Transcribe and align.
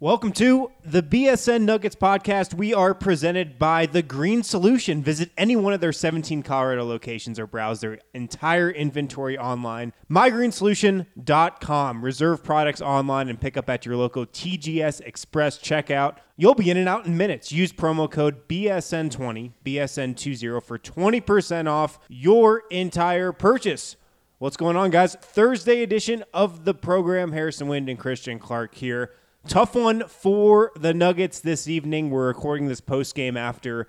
Welcome 0.00 0.30
to 0.34 0.70
the 0.84 1.02
BSN 1.02 1.62
Nuggets 1.62 1.96
podcast. 1.96 2.54
We 2.54 2.72
are 2.72 2.94
presented 2.94 3.58
by 3.58 3.86
The 3.86 4.00
Green 4.00 4.44
Solution. 4.44 5.02
Visit 5.02 5.32
any 5.36 5.56
one 5.56 5.72
of 5.72 5.80
their 5.80 5.92
17 5.92 6.44
Colorado 6.44 6.84
locations 6.84 7.36
or 7.36 7.48
browse 7.48 7.80
their 7.80 7.98
entire 8.14 8.70
inventory 8.70 9.36
online. 9.36 9.92
MyGreenSolution.com. 10.08 12.04
Reserve 12.04 12.44
products 12.44 12.80
online 12.80 13.28
and 13.28 13.40
pick 13.40 13.56
up 13.56 13.68
at 13.68 13.84
your 13.84 13.96
local 13.96 14.24
TGS 14.24 15.00
Express 15.00 15.58
checkout. 15.58 16.18
You'll 16.36 16.54
be 16.54 16.70
in 16.70 16.76
and 16.76 16.88
out 16.88 17.04
in 17.04 17.16
minutes. 17.16 17.50
Use 17.50 17.72
promo 17.72 18.08
code 18.08 18.46
BSN20, 18.46 19.50
BSN20 19.64 20.62
for 20.62 20.78
20% 20.78 21.68
off 21.68 21.98
your 22.08 22.62
entire 22.70 23.32
purchase. 23.32 23.96
What's 24.38 24.56
going 24.56 24.76
on, 24.76 24.90
guys? 24.90 25.16
Thursday 25.16 25.82
edition 25.82 26.22
of 26.32 26.64
the 26.64 26.72
program. 26.72 27.32
Harrison 27.32 27.66
Wind 27.66 27.88
and 27.88 27.98
Christian 27.98 28.38
Clark 28.38 28.76
here. 28.76 29.10
Tough 29.46 29.74
one 29.74 30.02
for 30.08 30.72
the 30.76 30.92
Nuggets 30.92 31.40
this 31.40 31.68
evening. 31.68 32.10
We're 32.10 32.26
recording 32.26 32.66
this 32.66 32.82
post 32.82 33.14
game 33.14 33.36
after 33.36 33.88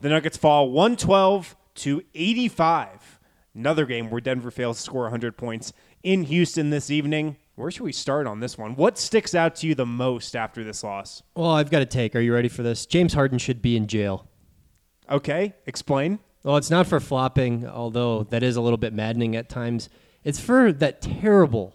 the 0.00 0.08
Nuggets 0.10 0.36
fall 0.36 0.70
112 0.70 1.56
to 1.76 2.02
85. 2.14 3.20
Another 3.54 3.86
game 3.86 4.10
where 4.10 4.20
Denver 4.20 4.50
fails 4.50 4.76
to 4.76 4.82
score 4.82 5.02
100 5.02 5.36
points 5.38 5.72
in 6.02 6.24
Houston 6.24 6.70
this 6.70 6.90
evening. 6.90 7.36
Where 7.54 7.70
should 7.70 7.84
we 7.84 7.92
start 7.92 8.26
on 8.26 8.40
this 8.40 8.58
one? 8.58 8.76
What 8.76 8.98
sticks 8.98 9.34
out 9.34 9.56
to 9.56 9.66
you 9.66 9.74
the 9.74 9.86
most 9.86 10.36
after 10.36 10.62
this 10.62 10.84
loss? 10.84 11.22
Well, 11.34 11.52
I've 11.52 11.70
got 11.70 11.80
a 11.80 11.86
take. 11.86 12.14
Are 12.14 12.20
you 12.20 12.34
ready 12.34 12.48
for 12.48 12.62
this? 12.62 12.84
James 12.84 13.14
Harden 13.14 13.38
should 13.38 13.62
be 13.62 13.76
in 13.76 13.86
jail. 13.86 14.28
Okay, 15.10 15.54
explain. 15.64 16.18
Well, 16.42 16.56
it's 16.56 16.70
not 16.70 16.86
for 16.86 17.00
flopping, 17.00 17.66
although 17.66 18.24
that 18.24 18.42
is 18.42 18.56
a 18.56 18.60
little 18.60 18.76
bit 18.76 18.92
maddening 18.92 19.34
at 19.36 19.48
times. 19.48 19.88
It's 20.22 20.38
for 20.38 20.70
that 20.70 21.00
terrible 21.00 21.74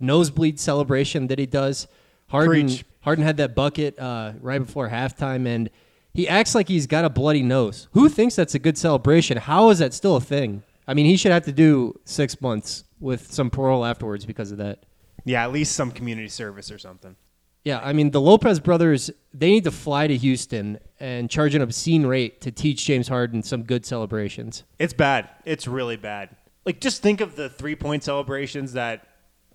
nosebleed 0.00 0.58
celebration 0.58 1.28
that 1.28 1.38
he 1.38 1.46
does 1.46 1.86
Harden 2.28 2.66
Preach. 2.66 2.84
Harden 3.00 3.24
had 3.24 3.36
that 3.36 3.54
bucket 3.54 3.98
uh, 3.98 4.32
right 4.40 4.58
before 4.58 4.88
halftime, 4.88 5.46
and 5.46 5.70
he 6.12 6.28
acts 6.28 6.54
like 6.54 6.68
he's 6.68 6.86
got 6.86 7.04
a 7.04 7.10
bloody 7.10 7.42
nose. 7.42 7.88
Who 7.92 8.08
thinks 8.08 8.34
that's 8.36 8.54
a 8.54 8.58
good 8.58 8.78
celebration? 8.78 9.36
How 9.36 9.70
is 9.70 9.78
that 9.80 9.92
still 9.92 10.16
a 10.16 10.20
thing? 10.20 10.62
I 10.86 10.94
mean, 10.94 11.06
he 11.06 11.16
should 11.16 11.32
have 11.32 11.44
to 11.44 11.52
do 11.52 11.98
six 12.04 12.40
months 12.40 12.84
with 13.00 13.32
some 13.32 13.50
parole 13.50 13.84
afterwards 13.84 14.24
because 14.24 14.50
of 14.50 14.58
that. 14.58 14.84
Yeah, 15.24 15.42
at 15.42 15.52
least 15.52 15.74
some 15.74 15.90
community 15.90 16.28
service 16.28 16.70
or 16.70 16.78
something. 16.78 17.16
Yeah, 17.64 17.80
I 17.82 17.94
mean, 17.94 18.10
the 18.10 18.20
Lopez 18.20 18.60
brothers, 18.60 19.10
they 19.32 19.50
need 19.50 19.64
to 19.64 19.70
fly 19.70 20.06
to 20.06 20.16
Houston 20.16 20.78
and 21.00 21.30
charge 21.30 21.54
an 21.54 21.62
obscene 21.62 22.04
rate 22.04 22.42
to 22.42 22.52
teach 22.52 22.84
James 22.84 23.08
Harden 23.08 23.42
some 23.42 23.62
good 23.62 23.86
celebrations. 23.86 24.64
It's 24.78 24.92
bad. 24.92 25.30
It's 25.46 25.66
really 25.66 25.96
bad. 25.96 26.36
Like, 26.66 26.80
just 26.80 27.02
think 27.02 27.22
of 27.22 27.36
the 27.36 27.48
three 27.48 27.74
point 27.74 28.04
celebrations 28.04 28.74
that 28.74 29.06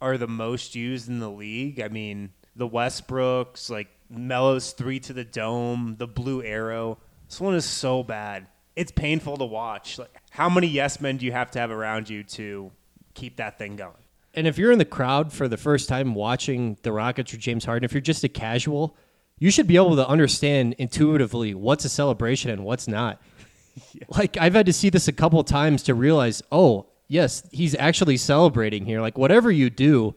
are 0.02 0.18
the 0.18 0.28
most 0.28 0.74
used 0.76 1.08
in 1.08 1.20
the 1.20 1.30
league. 1.30 1.80
I 1.80 1.88
mean, 1.88 2.32
the 2.60 2.70
Westbrooks, 2.70 3.70
like 3.70 3.88
Melo's 4.10 4.74
three 4.74 5.00
to 5.00 5.14
the 5.14 5.24
dome, 5.24 5.96
the 5.98 6.08
blue 6.08 6.44
arrow. 6.44 6.98
This 7.28 7.40
one 7.40 7.56
is 7.56 7.66
so 7.66 8.04
bad. 8.04 8.48
It's 8.76 8.92
painful 8.92 9.38
to 9.38 9.46
watch. 9.46 9.98
Like, 9.98 10.16
how 10.30 10.50
many 10.50 10.68
yes 10.68 11.02
men 11.02 11.18
do 11.18 11.26
you 11.26 11.32
have 11.32 11.50
to 11.52 11.60
have 11.60 11.72
around 11.72 12.10
you 12.10 12.24
to 12.24 12.72
keep 13.14 13.38
that 13.38 13.58
thing 13.58 13.78
going? 13.78 13.94
And 14.34 14.46
if 14.46 14.58
you're 14.58 14.72
in 14.72 14.78
the 14.78 14.86
crowd 14.86 15.34
for 15.34 15.48
the 15.48 15.58
first 15.58 15.90
time 15.90 16.14
watching 16.14 16.78
the 16.84 16.92
Rockets 16.92 17.34
or 17.34 17.38
James 17.38 17.66
Harden, 17.66 17.84
if 17.84 17.94
you're 17.94 18.02
just 18.02 18.24
a 18.24 18.30
casual, 18.30 18.96
you 19.40 19.52
should 19.52 19.68
be 19.68 19.76
able 19.76 19.96
to 19.96 20.08
understand 20.08 20.76
intuitively 20.78 21.54
what's 21.54 21.86
a 21.86 21.90
celebration 21.90 22.52
and 22.52 22.64
what's 22.64 22.88
not. 22.88 23.22
yeah. 23.94 24.04
Like 24.10 24.38
I've 24.38 24.54
had 24.54 24.66
to 24.66 24.74
see 24.74 24.90
this 24.90 25.08
a 25.08 25.14
couple 25.14 25.44
times 25.44 25.84
to 25.84 25.94
realize, 25.94 26.44
oh, 26.52 26.88
yes, 27.08 27.44
he's 27.52 27.74
actually 27.76 28.18
celebrating 28.18 28.86
here. 28.86 29.02
Like 29.02 29.18
whatever 29.18 29.50
you 29.50 29.70
do, 29.70 30.14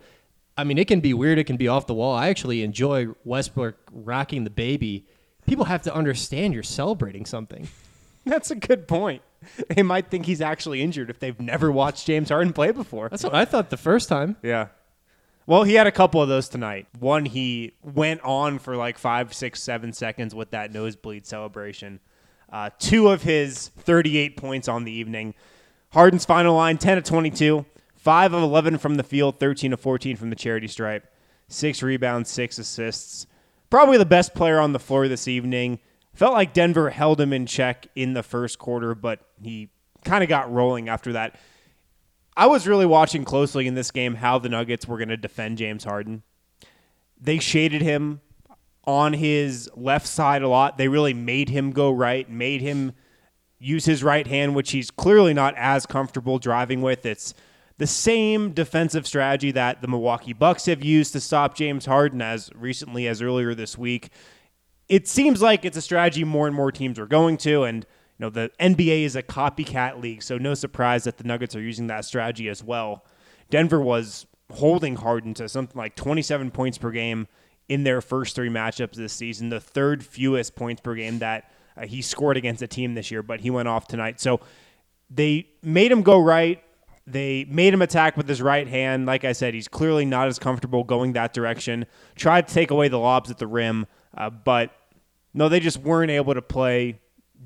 I 0.56 0.64
mean, 0.64 0.78
it 0.78 0.86
can 0.86 1.00
be 1.00 1.14
weird. 1.14 1.38
It 1.38 1.44
can 1.44 1.56
be 1.56 1.68
off 1.68 1.86
the 1.86 1.94
wall. 1.94 2.14
I 2.14 2.28
actually 2.28 2.62
enjoy 2.62 3.08
Westbrook 3.24 3.76
rocking 3.90 4.44
the 4.44 4.50
baby. 4.50 5.06
People 5.46 5.64
have 5.64 5.82
to 5.82 5.94
understand 5.94 6.54
you're 6.54 6.62
celebrating 6.62 7.24
something. 7.26 7.68
That's 8.24 8.50
a 8.50 8.54
good 8.54 8.86
point. 8.86 9.22
They 9.68 9.82
might 9.82 10.08
think 10.08 10.26
he's 10.26 10.40
actually 10.40 10.82
injured 10.82 11.10
if 11.10 11.18
they've 11.18 11.40
never 11.40 11.72
watched 11.72 12.06
James 12.06 12.28
Harden 12.28 12.52
play 12.52 12.70
before. 12.70 13.08
That's 13.08 13.24
what 13.24 13.34
I 13.34 13.44
thought 13.44 13.70
the 13.70 13.76
first 13.76 14.08
time. 14.08 14.36
Yeah. 14.42 14.68
Well, 15.46 15.64
he 15.64 15.74
had 15.74 15.88
a 15.88 15.92
couple 15.92 16.22
of 16.22 16.28
those 16.28 16.48
tonight. 16.48 16.86
One, 17.00 17.24
he 17.24 17.72
went 17.82 18.20
on 18.22 18.60
for 18.60 18.76
like 18.76 18.98
five, 18.98 19.34
six, 19.34 19.60
seven 19.60 19.92
seconds 19.92 20.34
with 20.34 20.52
that 20.52 20.72
nosebleed 20.72 21.26
celebration. 21.26 21.98
Uh, 22.52 22.70
two 22.78 23.08
of 23.08 23.22
his 23.22 23.68
38 23.78 24.36
points 24.36 24.68
on 24.68 24.84
the 24.84 24.92
evening. 24.92 25.34
Harden's 25.92 26.24
final 26.24 26.54
line 26.54 26.78
10 26.78 26.98
of 26.98 27.04
22, 27.04 27.66
5 28.02 28.32
of 28.32 28.42
11 28.42 28.78
from 28.78 28.96
the 28.96 29.04
field, 29.04 29.38
13 29.38 29.72
of 29.72 29.78
14 29.78 30.16
from 30.16 30.30
the 30.30 30.34
charity 30.34 30.66
stripe, 30.66 31.06
six 31.46 31.84
rebounds, 31.84 32.28
six 32.28 32.58
assists. 32.58 33.28
Probably 33.70 33.96
the 33.96 34.04
best 34.04 34.34
player 34.34 34.58
on 34.58 34.72
the 34.72 34.80
floor 34.80 35.06
this 35.06 35.28
evening. 35.28 35.78
Felt 36.12 36.32
like 36.34 36.52
Denver 36.52 36.90
held 36.90 37.20
him 37.20 37.32
in 37.32 37.46
check 37.46 37.86
in 37.94 38.14
the 38.14 38.24
first 38.24 38.58
quarter, 38.58 38.96
but 38.96 39.20
he 39.40 39.70
kind 40.04 40.24
of 40.24 40.28
got 40.28 40.52
rolling 40.52 40.88
after 40.88 41.12
that. 41.12 41.38
I 42.36 42.46
was 42.46 42.66
really 42.66 42.86
watching 42.86 43.24
closely 43.24 43.68
in 43.68 43.76
this 43.76 43.92
game 43.92 44.16
how 44.16 44.40
the 44.40 44.48
Nuggets 44.48 44.88
were 44.88 44.98
going 44.98 45.08
to 45.08 45.16
defend 45.16 45.58
James 45.58 45.84
Harden. 45.84 46.24
They 47.20 47.38
shaded 47.38 47.82
him 47.82 48.20
on 48.84 49.12
his 49.12 49.70
left 49.76 50.08
side 50.08 50.42
a 50.42 50.48
lot. 50.48 50.76
They 50.76 50.88
really 50.88 51.14
made 51.14 51.50
him 51.50 51.70
go 51.70 51.92
right, 51.92 52.28
made 52.28 52.62
him 52.62 52.94
use 53.60 53.84
his 53.84 54.02
right 54.02 54.26
hand, 54.26 54.56
which 54.56 54.72
he's 54.72 54.90
clearly 54.90 55.32
not 55.32 55.54
as 55.56 55.86
comfortable 55.86 56.40
driving 56.40 56.82
with. 56.82 57.06
It's 57.06 57.32
the 57.78 57.86
same 57.86 58.52
defensive 58.52 59.06
strategy 59.06 59.50
that 59.52 59.82
the 59.82 59.88
Milwaukee 59.88 60.32
Bucks 60.32 60.66
have 60.66 60.84
used 60.84 61.12
to 61.12 61.20
stop 61.20 61.54
James 61.54 61.86
Harden 61.86 62.22
as 62.22 62.50
recently 62.54 63.06
as 63.08 63.22
earlier 63.22 63.54
this 63.54 63.76
week. 63.76 64.10
It 64.88 65.08
seems 65.08 65.40
like 65.40 65.64
it's 65.64 65.76
a 65.76 65.82
strategy 65.82 66.24
more 66.24 66.46
and 66.46 66.54
more 66.54 66.70
teams 66.70 66.98
are 66.98 67.06
going 67.06 67.36
to, 67.38 67.64
and 67.64 67.84
you 68.18 68.26
know 68.26 68.30
the 68.30 68.50
NBA 68.60 69.04
is 69.04 69.16
a 69.16 69.22
copycat 69.22 70.00
league, 70.00 70.22
so 70.22 70.38
no 70.38 70.54
surprise 70.54 71.04
that 71.04 71.16
the 71.16 71.24
Nuggets 71.24 71.56
are 71.56 71.60
using 71.60 71.86
that 71.86 72.04
strategy 72.04 72.48
as 72.48 72.62
well. 72.62 73.04
Denver 73.50 73.80
was 73.80 74.26
holding 74.52 74.96
Harden 74.96 75.34
to 75.34 75.48
something 75.48 75.78
like 75.78 75.96
27 75.96 76.50
points 76.50 76.78
per 76.78 76.90
game 76.90 77.26
in 77.68 77.84
their 77.84 78.00
first 78.00 78.34
three 78.34 78.50
matchups 78.50 78.94
this 78.94 79.12
season, 79.12 79.48
the 79.48 79.60
third 79.60 80.04
fewest 80.04 80.54
points 80.54 80.80
per 80.80 80.94
game 80.94 81.20
that 81.20 81.50
uh, 81.76 81.86
he 81.86 82.02
scored 82.02 82.36
against 82.36 82.60
a 82.62 82.66
team 82.66 82.94
this 82.94 83.10
year, 83.10 83.22
but 83.22 83.40
he 83.40 83.50
went 83.50 83.68
off 83.68 83.86
tonight. 83.86 84.20
So 84.20 84.40
they 85.08 85.48
made 85.62 85.90
him 85.90 86.02
go 86.02 86.20
right. 86.20 86.62
They 87.06 87.44
made 87.44 87.74
him 87.74 87.82
attack 87.82 88.16
with 88.16 88.28
his 88.28 88.40
right 88.40 88.68
hand. 88.68 89.06
Like 89.06 89.24
I 89.24 89.32
said, 89.32 89.54
he's 89.54 89.68
clearly 89.68 90.04
not 90.04 90.28
as 90.28 90.38
comfortable 90.38 90.84
going 90.84 91.14
that 91.14 91.32
direction. 91.32 91.86
Tried 92.14 92.48
to 92.48 92.54
take 92.54 92.70
away 92.70 92.88
the 92.88 92.98
lobs 92.98 93.30
at 93.30 93.38
the 93.38 93.46
rim, 93.46 93.86
uh, 94.16 94.30
but 94.30 94.70
no, 95.34 95.48
they 95.48 95.60
just 95.60 95.78
weren't 95.78 96.10
able 96.10 96.34
to 96.34 96.42
play 96.42 97.00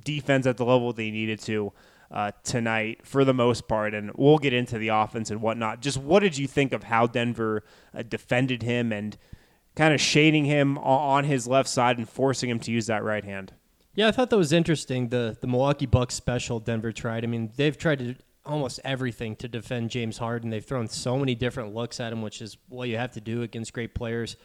defense 0.04 0.46
at 0.46 0.56
the 0.56 0.64
level 0.64 0.92
they 0.92 1.10
needed 1.10 1.40
to 1.40 1.72
uh, 2.10 2.32
tonight 2.44 3.00
for 3.04 3.24
the 3.24 3.34
most 3.34 3.66
part. 3.66 3.94
And 3.94 4.12
we'll 4.14 4.38
get 4.38 4.52
into 4.52 4.78
the 4.78 4.88
offense 4.88 5.30
and 5.30 5.40
whatnot. 5.40 5.80
Just 5.80 5.98
what 5.98 6.20
did 6.20 6.36
you 6.36 6.46
think 6.46 6.72
of 6.72 6.84
how 6.84 7.06
Denver 7.06 7.64
uh, 7.94 8.02
defended 8.02 8.62
him 8.62 8.92
and 8.92 9.16
kind 9.74 9.94
of 9.94 10.00
shading 10.00 10.44
him 10.44 10.78
on 10.78 11.24
his 11.24 11.46
left 11.46 11.68
side 11.68 11.98
and 11.98 12.08
forcing 12.08 12.50
him 12.50 12.58
to 12.60 12.70
use 12.70 12.86
that 12.86 13.04
right 13.04 13.24
hand? 13.24 13.52
Yeah, 13.94 14.08
I 14.08 14.10
thought 14.10 14.28
that 14.30 14.36
was 14.36 14.52
interesting. 14.52 15.08
The 15.08 15.38
the 15.40 15.46
Milwaukee 15.46 15.86
Bucks 15.86 16.14
special 16.14 16.60
Denver 16.60 16.92
tried. 16.92 17.24
I 17.24 17.28
mean, 17.28 17.50
they've 17.56 17.76
tried 17.76 17.98
to 18.00 18.14
almost 18.46 18.80
everything 18.84 19.36
to 19.36 19.48
defend 19.48 19.90
James 19.90 20.18
Harden. 20.18 20.50
They've 20.50 20.64
thrown 20.64 20.88
so 20.88 21.18
many 21.18 21.34
different 21.34 21.74
looks 21.74 22.00
at 22.00 22.12
him, 22.12 22.22
which 22.22 22.40
is 22.40 22.56
what 22.68 22.88
you 22.88 22.96
have 22.96 23.12
to 23.12 23.20
do 23.20 23.42
against 23.42 23.72
great 23.72 23.94
players. 23.94 24.36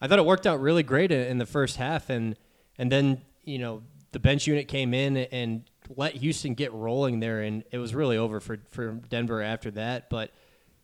I 0.00 0.08
thought 0.08 0.18
it 0.18 0.24
worked 0.24 0.46
out 0.46 0.60
really 0.60 0.82
great 0.82 1.12
in 1.12 1.38
the 1.38 1.46
first 1.46 1.76
half, 1.76 2.10
and 2.10 2.36
and 2.78 2.90
then 2.90 3.20
you 3.44 3.58
know 3.58 3.82
the 4.12 4.18
bench 4.18 4.46
unit 4.46 4.66
came 4.68 4.94
in 4.94 5.16
and 5.16 5.64
let 5.96 6.14
Houston 6.16 6.54
get 6.54 6.72
rolling 6.72 7.20
there, 7.20 7.40
and 7.42 7.64
it 7.70 7.78
was 7.78 7.94
really 7.94 8.16
over 8.16 8.40
for 8.40 8.58
for 8.70 8.92
Denver 9.08 9.42
after 9.42 9.70
that. 9.72 10.08
But 10.08 10.30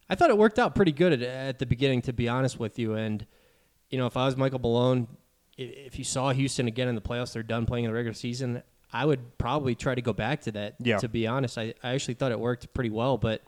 I 0.09 0.15
thought 0.15 0.31
it 0.31 0.39
worked 0.39 0.59
out 0.59 0.75
pretty 0.75 0.93
good 0.93 1.13
at, 1.13 1.23
at 1.23 1.59
the 1.59 1.67
beginning, 1.67 2.03
to 2.03 2.13
be 2.13 2.29
honest 2.29 2.59
with 2.59 2.79
you. 2.79 2.95
And 2.95 3.27
you 3.91 3.99
know, 3.99 4.07
if 4.07 4.17
I 4.17 4.27
was 4.27 4.37
Michael 4.37 4.59
Malone, 4.59 5.09
if 5.57 5.99
you 5.99 6.05
saw 6.05 6.31
Houston 6.33 6.69
again 6.69 6.89
in 6.89 6.95
the 6.95 7.01
playoffs, 7.01 7.33
they're 7.33 7.43
done 7.43 7.67
playing 7.67 7.85
in 7.85 7.91
the 7.91 7.95
regular 7.95 8.15
season. 8.15 8.63
I 8.97 9.05
would 9.05 9.37
probably 9.37 9.75
try 9.75 9.95
to 9.95 10.01
go 10.01 10.15
back 10.15 10.41
to 10.43 10.53
that. 10.53 10.77
Yeah. 10.79 10.97
To 10.99 11.09
be 11.09 11.27
honest, 11.27 11.59
I, 11.59 11.75
I 11.83 11.95
actually 11.95 12.15
thought 12.15 12.33
it 12.33 12.41
worked 12.41 12.73
pretty 12.73 12.91
well, 12.91 13.19
but 13.19 13.43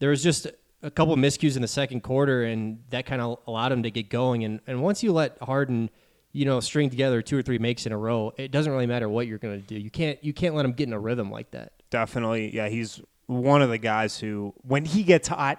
there 0.00 0.10
was 0.10 0.22
just 0.22 0.46
a 0.82 0.90
couple 0.90 1.14
of 1.14 1.18
miscues 1.18 1.56
in 1.56 1.62
the 1.62 1.68
second 1.68 2.02
quarter, 2.02 2.42
and 2.44 2.82
that 2.90 3.06
kind 3.06 3.22
of 3.22 3.38
allowed 3.46 3.72
him 3.72 3.84
to 3.84 3.90
get 3.90 4.10
going. 4.10 4.44
And 4.44 4.60
and 4.66 4.82
once 4.82 5.02
you 5.02 5.12
let 5.12 5.38
Harden, 5.42 5.88
you 6.32 6.44
know, 6.44 6.60
string 6.60 6.90
together 6.90 7.22
two 7.22 7.38
or 7.38 7.42
three 7.42 7.58
makes 7.58 7.86
in 7.86 7.92
a 7.92 7.96
row, 7.96 8.34
it 8.36 8.50
doesn't 8.50 8.70
really 8.70 8.86
matter 8.86 9.08
what 9.08 9.26
you're 9.26 9.38
going 9.38 9.62
to 9.62 9.66
do. 9.66 9.76
You 9.76 9.90
can't 9.90 10.22
you 10.22 10.34
can't 10.34 10.54
let 10.54 10.66
him 10.66 10.72
get 10.72 10.88
in 10.88 10.92
a 10.92 10.98
rhythm 10.98 11.30
like 11.30 11.50
that. 11.52 11.72
Definitely, 11.88 12.54
yeah. 12.54 12.68
He's 12.68 13.00
one 13.26 13.62
of 13.62 13.70
the 13.70 13.78
guys 13.78 14.18
who, 14.18 14.52
when 14.62 14.84
he 14.84 15.04
gets 15.04 15.28
hot, 15.28 15.58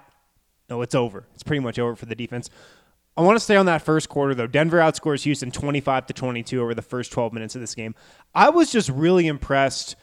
no, 0.70 0.82
it's 0.82 0.94
over. 0.94 1.26
It's 1.34 1.42
pretty 1.42 1.60
much 1.60 1.78
over 1.78 1.96
for 1.96 2.06
the 2.06 2.14
defense. 2.14 2.50
I 3.16 3.22
want 3.22 3.36
to 3.36 3.40
stay 3.40 3.56
on 3.56 3.66
that 3.66 3.82
first 3.82 4.08
quarter 4.08 4.34
though. 4.34 4.46
Denver 4.46 4.78
outscores 4.78 5.22
Houston 5.22 5.50
25 5.50 6.06
to 6.06 6.12
22 6.12 6.60
over 6.60 6.74
the 6.74 6.82
first 6.82 7.12
12 7.12 7.32
minutes 7.32 7.54
of 7.54 7.60
this 7.60 7.74
game. 7.74 7.94
I 8.34 8.50
was 8.50 8.72
just 8.72 8.88
really 8.88 9.26
impressed. 9.26 9.94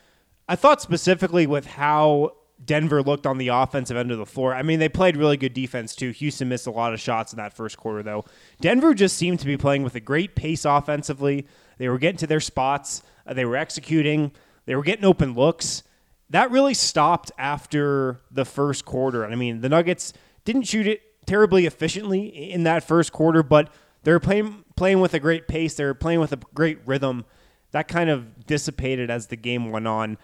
I 0.47 0.55
thought 0.55 0.81
specifically 0.81 1.45
with 1.45 1.65
how 1.65 2.37
Denver 2.63 3.01
looked 3.01 3.25
on 3.25 3.37
the 3.37 3.49
offensive 3.49 3.97
end 3.97 4.11
of 4.11 4.17
the 4.17 4.25
floor. 4.25 4.53
I 4.53 4.61
mean, 4.61 4.79
they 4.79 4.87
played 4.87 5.17
really 5.17 5.35
good 5.35 5.53
defense 5.53 5.95
too. 5.95 6.11
Houston 6.11 6.47
missed 6.47 6.67
a 6.67 6.71
lot 6.71 6.93
of 6.93 7.01
shots 7.01 7.33
in 7.33 7.37
that 7.37 7.53
first 7.53 7.77
quarter 7.77 8.03
though. 8.03 8.25
Denver 8.61 8.93
just 8.93 9.17
seemed 9.17 9.39
to 9.39 9.45
be 9.45 9.57
playing 9.57 9.83
with 9.83 9.95
a 9.95 9.99
great 9.99 10.35
pace 10.35 10.63
offensively. 10.63 11.47
They 11.79 11.89
were 11.89 11.97
getting 11.97 12.17
to 12.17 12.27
their 12.27 12.39
spots, 12.39 13.01
uh, 13.25 13.33
they 13.33 13.45
were 13.45 13.57
executing, 13.57 14.31
they 14.65 14.75
were 14.75 14.83
getting 14.83 15.05
open 15.05 15.33
looks. 15.33 15.83
That 16.29 16.49
really 16.49 16.75
stopped 16.75 17.31
after 17.37 18.21
the 18.31 18.45
first 18.45 18.85
quarter. 18.85 19.23
And 19.23 19.33
I 19.33 19.35
mean, 19.35 19.59
the 19.59 19.67
Nuggets 19.67 20.13
didn't 20.45 20.63
shoot 20.63 20.87
it 20.87 21.01
terribly 21.25 21.65
efficiently 21.65 22.27
in 22.27 22.63
that 22.63 22.83
first 22.83 23.11
quarter, 23.11 23.43
but 23.43 23.73
they're 24.03 24.19
playing 24.19 24.63
playing 24.75 24.99
with 24.99 25.13
a 25.13 25.19
great 25.19 25.47
pace. 25.47 25.75
They're 25.75 25.93
playing 25.93 26.19
with 26.19 26.31
a 26.33 26.39
great 26.53 26.79
rhythm. 26.85 27.25
That 27.71 27.87
kind 27.87 28.09
of 28.09 28.45
dissipated 28.45 29.09
as 29.09 29.27
the 29.27 29.35
game 29.35 29.71
went 29.71 29.87
on. 29.87 30.17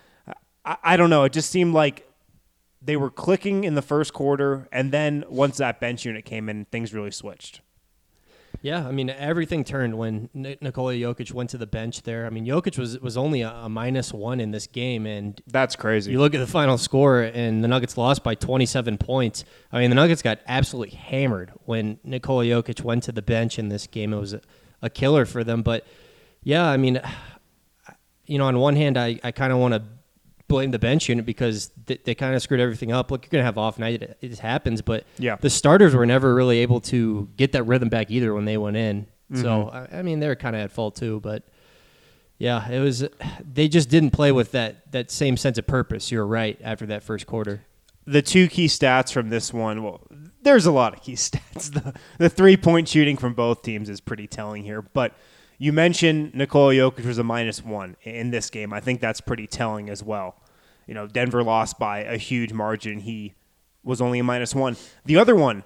I, 0.65 0.77
I 0.83 0.97
don't 0.97 1.09
know. 1.09 1.23
It 1.23 1.33
just 1.33 1.49
seemed 1.49 1.73
like 1.73 2.09
they 2.81 2.97
were 2.97 3.09
clicking 3.09 3.63
in 3.63 3.75
the 3.75 3.81
first 3.81 4.13
quarter, 4.13 4.67
and 4.71 4.91
then 4.91 5.23
once 5.29 5.57
that 5.57 5.79
bench 5.79 6.05
unit 6.05 6.25
came 6.25 6.49
in, 6.49 6.65
things 6.65 6.93
really 6.93 7.11
switched. 7.11 7.61
Yeah, 8.61 8.87
I 8.87 8.91
mean 8.91 9.09
everything 9.09 9.63
turned 9.63 9.97
when 9.97 10.29
Nikola 10.33 10.93
Jokic 10.93 11.31
went 11.31 11.49
to 11.51 11.57
the 11.57 11.67
bench 11.67 12.03
there. 12.03 12.25
I 12.25 12.29
mean 12.29 12.45
Jokic 12.45 12.77
was 12.77 12.99
was 12.99 13.17
only 13.17 13.41
a, 13.41 13.51
a 13.51 13.69
minus 13.69 14.13
one 14.13 14.39
in 14.39 14.51
this 14.51 14.67
game, 14.67 15.05
and 15.05 15.39
that's 15.47 15.75
crazy. 15.75 16.11
You 16.11 16.19
look 16.19 16.33
at 16.33 16.39
the 16.39 16.47
final 16.47 16.77
score, 16.77 17.21
and 17.21 17.63
the 17.63 17.67
Nuggets 17.67 17.97
lost 17.97 18.23
by 18.23 18.35
27 18.35 18.97
points. 18.97 19.43
I 19.71 19.79
mean 19.79 19.89
the 19.89 19.95
Nuggets 19.95 20.21
got 20.21 20.39
absolutely 20.47 20.95
hammered 20.95 21.51
when 21.65 21.99
Nikola 22.03 22.45
Jokic 22.45 22.81
went 22.83 23.03
to 23.03 23.11
the 23.11 23.21
bench 23.21 23.59
in 23.59 23.69
this 23.69 23.87
game. 23.87 24.13
It 24.13 24.19
was 24.19 24.33
a, 24.33 24.41
a 24.81 24.89
killer 24.89 25.25
for 25.25 25.43
them, 25.43 25.61
but 25.61 25.85
yeah, 26.43 26.65
I 26.65 26.77
mean, 26.77 27.01
you 28.25 28.37
know, 28.37 28.45
on 28.45 28.57
one 28.59 28.75
hand, 28.75 28.97
I, 28.97 29.19
I 29.23 29.31
kind 29.31 29.53
of 29.53 29.59
want 29.59 29.73
to 29.73 29.83
blame 30.47 30.71
the 30.71 30.79
bench 30.79 31.09
unit 31.09 31.25
because 31.25 31.71
they, 31.85 31.97
they 32.03 32.15
kind 32.15 32.35
of 32.35 32.41
screwed 32.41 32.59
everything 32.59 32.91
up. 32.91 33.11
Look, 33.11 33.25
you're 33.25 33.29
going 33.29 33.41
to 33.41 33.45
have 33.45 33.57
off 33.57 33.77
night. 33.79 34.01
It, 34.01 34.17
it, 34.21 34.39
happens, 34.39 34.81
but 34.81 35.05
yeah. 35.17 35.35
the 35.39 35.49
starters 35.49 35.95
were 35.95 36.05
never 36.05 36.33
really 36.33 36.59
able 36.59 36.79
to 36.81 37.29
get 37.37 37.51
that 37.51 37.63
rhythm 37.63 37.89
back 37.89 38.09
either 38.09 38.33
when 38.33 38.45
they 38.45 38.57
went 38.57 38.77
in. 38.77 39.07
Mm-hmm. 39.31 39.41
So, 39.41 39.69
I, 39.69 39.99
I, 39.99 40.01
mean, 40.01 40.19
they're 40.19 40.35
kind 40.35 40.55
of 40.55 40.61
at 40.61 40.71
fault 40.71 40.95
too, 40.95 41.19
but 41.19 41.43
yeah, 42.37 42.69
it 42.69 42.79
was, 42.79 43.05
they 43.41 43.67
just 43.67 43.89
didn't 43.89 44.11
play 44.11 44.31
with 44.31 44.51
that, 44.51 44.91
that 44.91 45.11
same 45.11 45.37
sense 45.37 45.57
of 45.57 45.67
purpose. 45.67 46.11
You're 46.11 46.25
right 46.25 46.59
after 46.63 46.85
that 46.87 47.03
first 47.03 47.27
quarter. 47.27 47.65
The 48.05 48.21
two 48.21 48.47
key 48.47 48.67
stats 48.67 49.11
from 49.11 49.29
this 49.29 49.53
one, 49.53 49.83
well, 49.83 50.07
there's 50.41 50.65
a 50.65 50.71
lot 50.71 50.93
of 50.93 51.01
key 51.01 51.13
stats. 51.15 51.73
The, 51.73 51.93
the 52.17 52.29
three 52.29 52.55
point 52.55 52.87
shooting 52.87 53.17
from 53.17 53.33
both 53.33 53.63
teams 53.63 53.89
is 53.89 53.99
pretty 53.99 54.27
telling 54.27 54.63
here, 54.63 54.81
but 54.81 55.13
you 55.57 55.73
mentioned 55.73 56.35
Nikola 56.35 56.73
Jokic 56.73 57.05
was 57.05 57.17
a 57.17 57.23
minus 57.23 57.63
one 57.63 57.95
in 58.03 58.31
this 58.31 58.49
game. 58.49 58.73
I 58.73 58.79
think 58.79 59.01
that's 59.01 59.21
pretty 59.21 59.47
telling 59.47 59.89
as 59.89 60.03
well. 60.03 60.35
You 60.85 60.93
know, 60.93 61.07
Denver 61.07 61.43
lost 61.43 61.79
by 61.79 61.99
a 61.99 62.17
huge 62.17 62.53
margin. 62.53 62.99
He 62.99 63.33
was 63.83 64.01
only 64.01 64.19
a 64.19 64.23
minus 64.23 64.53
one. 64.53 64.77
The 65.05 65.17
other 65.17 65.35
one, 65.35 65.63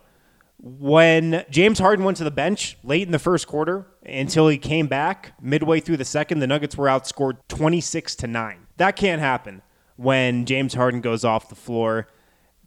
when 0.59 1.45
James 1.49 1.79
Harden 1.79 2.05
went 2.05 2.17
to 2.17 2.23
the 2.23 2.31
bench 2.31 2.77
late 2.83 3.03
in 3.03 3.11
the 3.11 3.19
first 3.19 3.47
quarter 3.47 3.87
until 4.05 4.47
he 4.47 4.57
came 4.57 4.87
back 4.87 5.33
midway 5.41 5.79
through 5.79 5.97
the 5.97 6.05
second, 6.05 6.39
the 6.39 6.47
Nuggets 6.47 6.77
were 6.77 6.87
outscored 6.87 7.37
26 7.49 8.15
to 8.17 8.27
9. 8.27 8.67
That 8.77 8.95
can't 8.95 9.21
happen 9.21 9.61
when 9.97 10.45
James 10.45 10.73
Harden 10.73 11.01
goes 11.01 11.25
off 11.25 11.49
the 11.49 11.55
floor. 11.55 12.07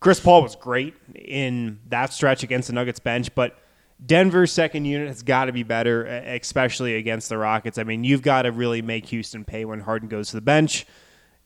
Chris 0.00 0.20
Paul 0.20 0.42
was 0.42 0.54
great 0.54 0.94
in 1.14 1.80
that 1.88 2.12
stretch 2.12 2.42
against 2.42 2.68
the 2.68 2.74
Nuggets 2.74 3.00
bench, 3.00 3.34
but 3.34 3.58
Denver's 4.04 4.52
second 4.52 4.84
unit 4.84 5.08
has 5.08 5.22
got 5.22 5.46
to 5.46 5.52
be 5.52 5.62
better, 5.62 6.04
especially 6.04 6.96
against 6.96 7.28
the 7.28 7.38
Rockets. 7.38 7.78
I 7.78 7.84
mean, 7.84 8.04
you've 8.04 8.22
got 8.22 8.42
to 8.42 8.52
really 8.52 8.82
make 8.82 9.06
Houston 9.06 9.44
pay 9.44 9.64
when 9.64 9.80
Harden 9.80 10.08
goes 10.08 10.30
to 10.30 10.36
the 10.36 10.42
bench. 10.42 10.86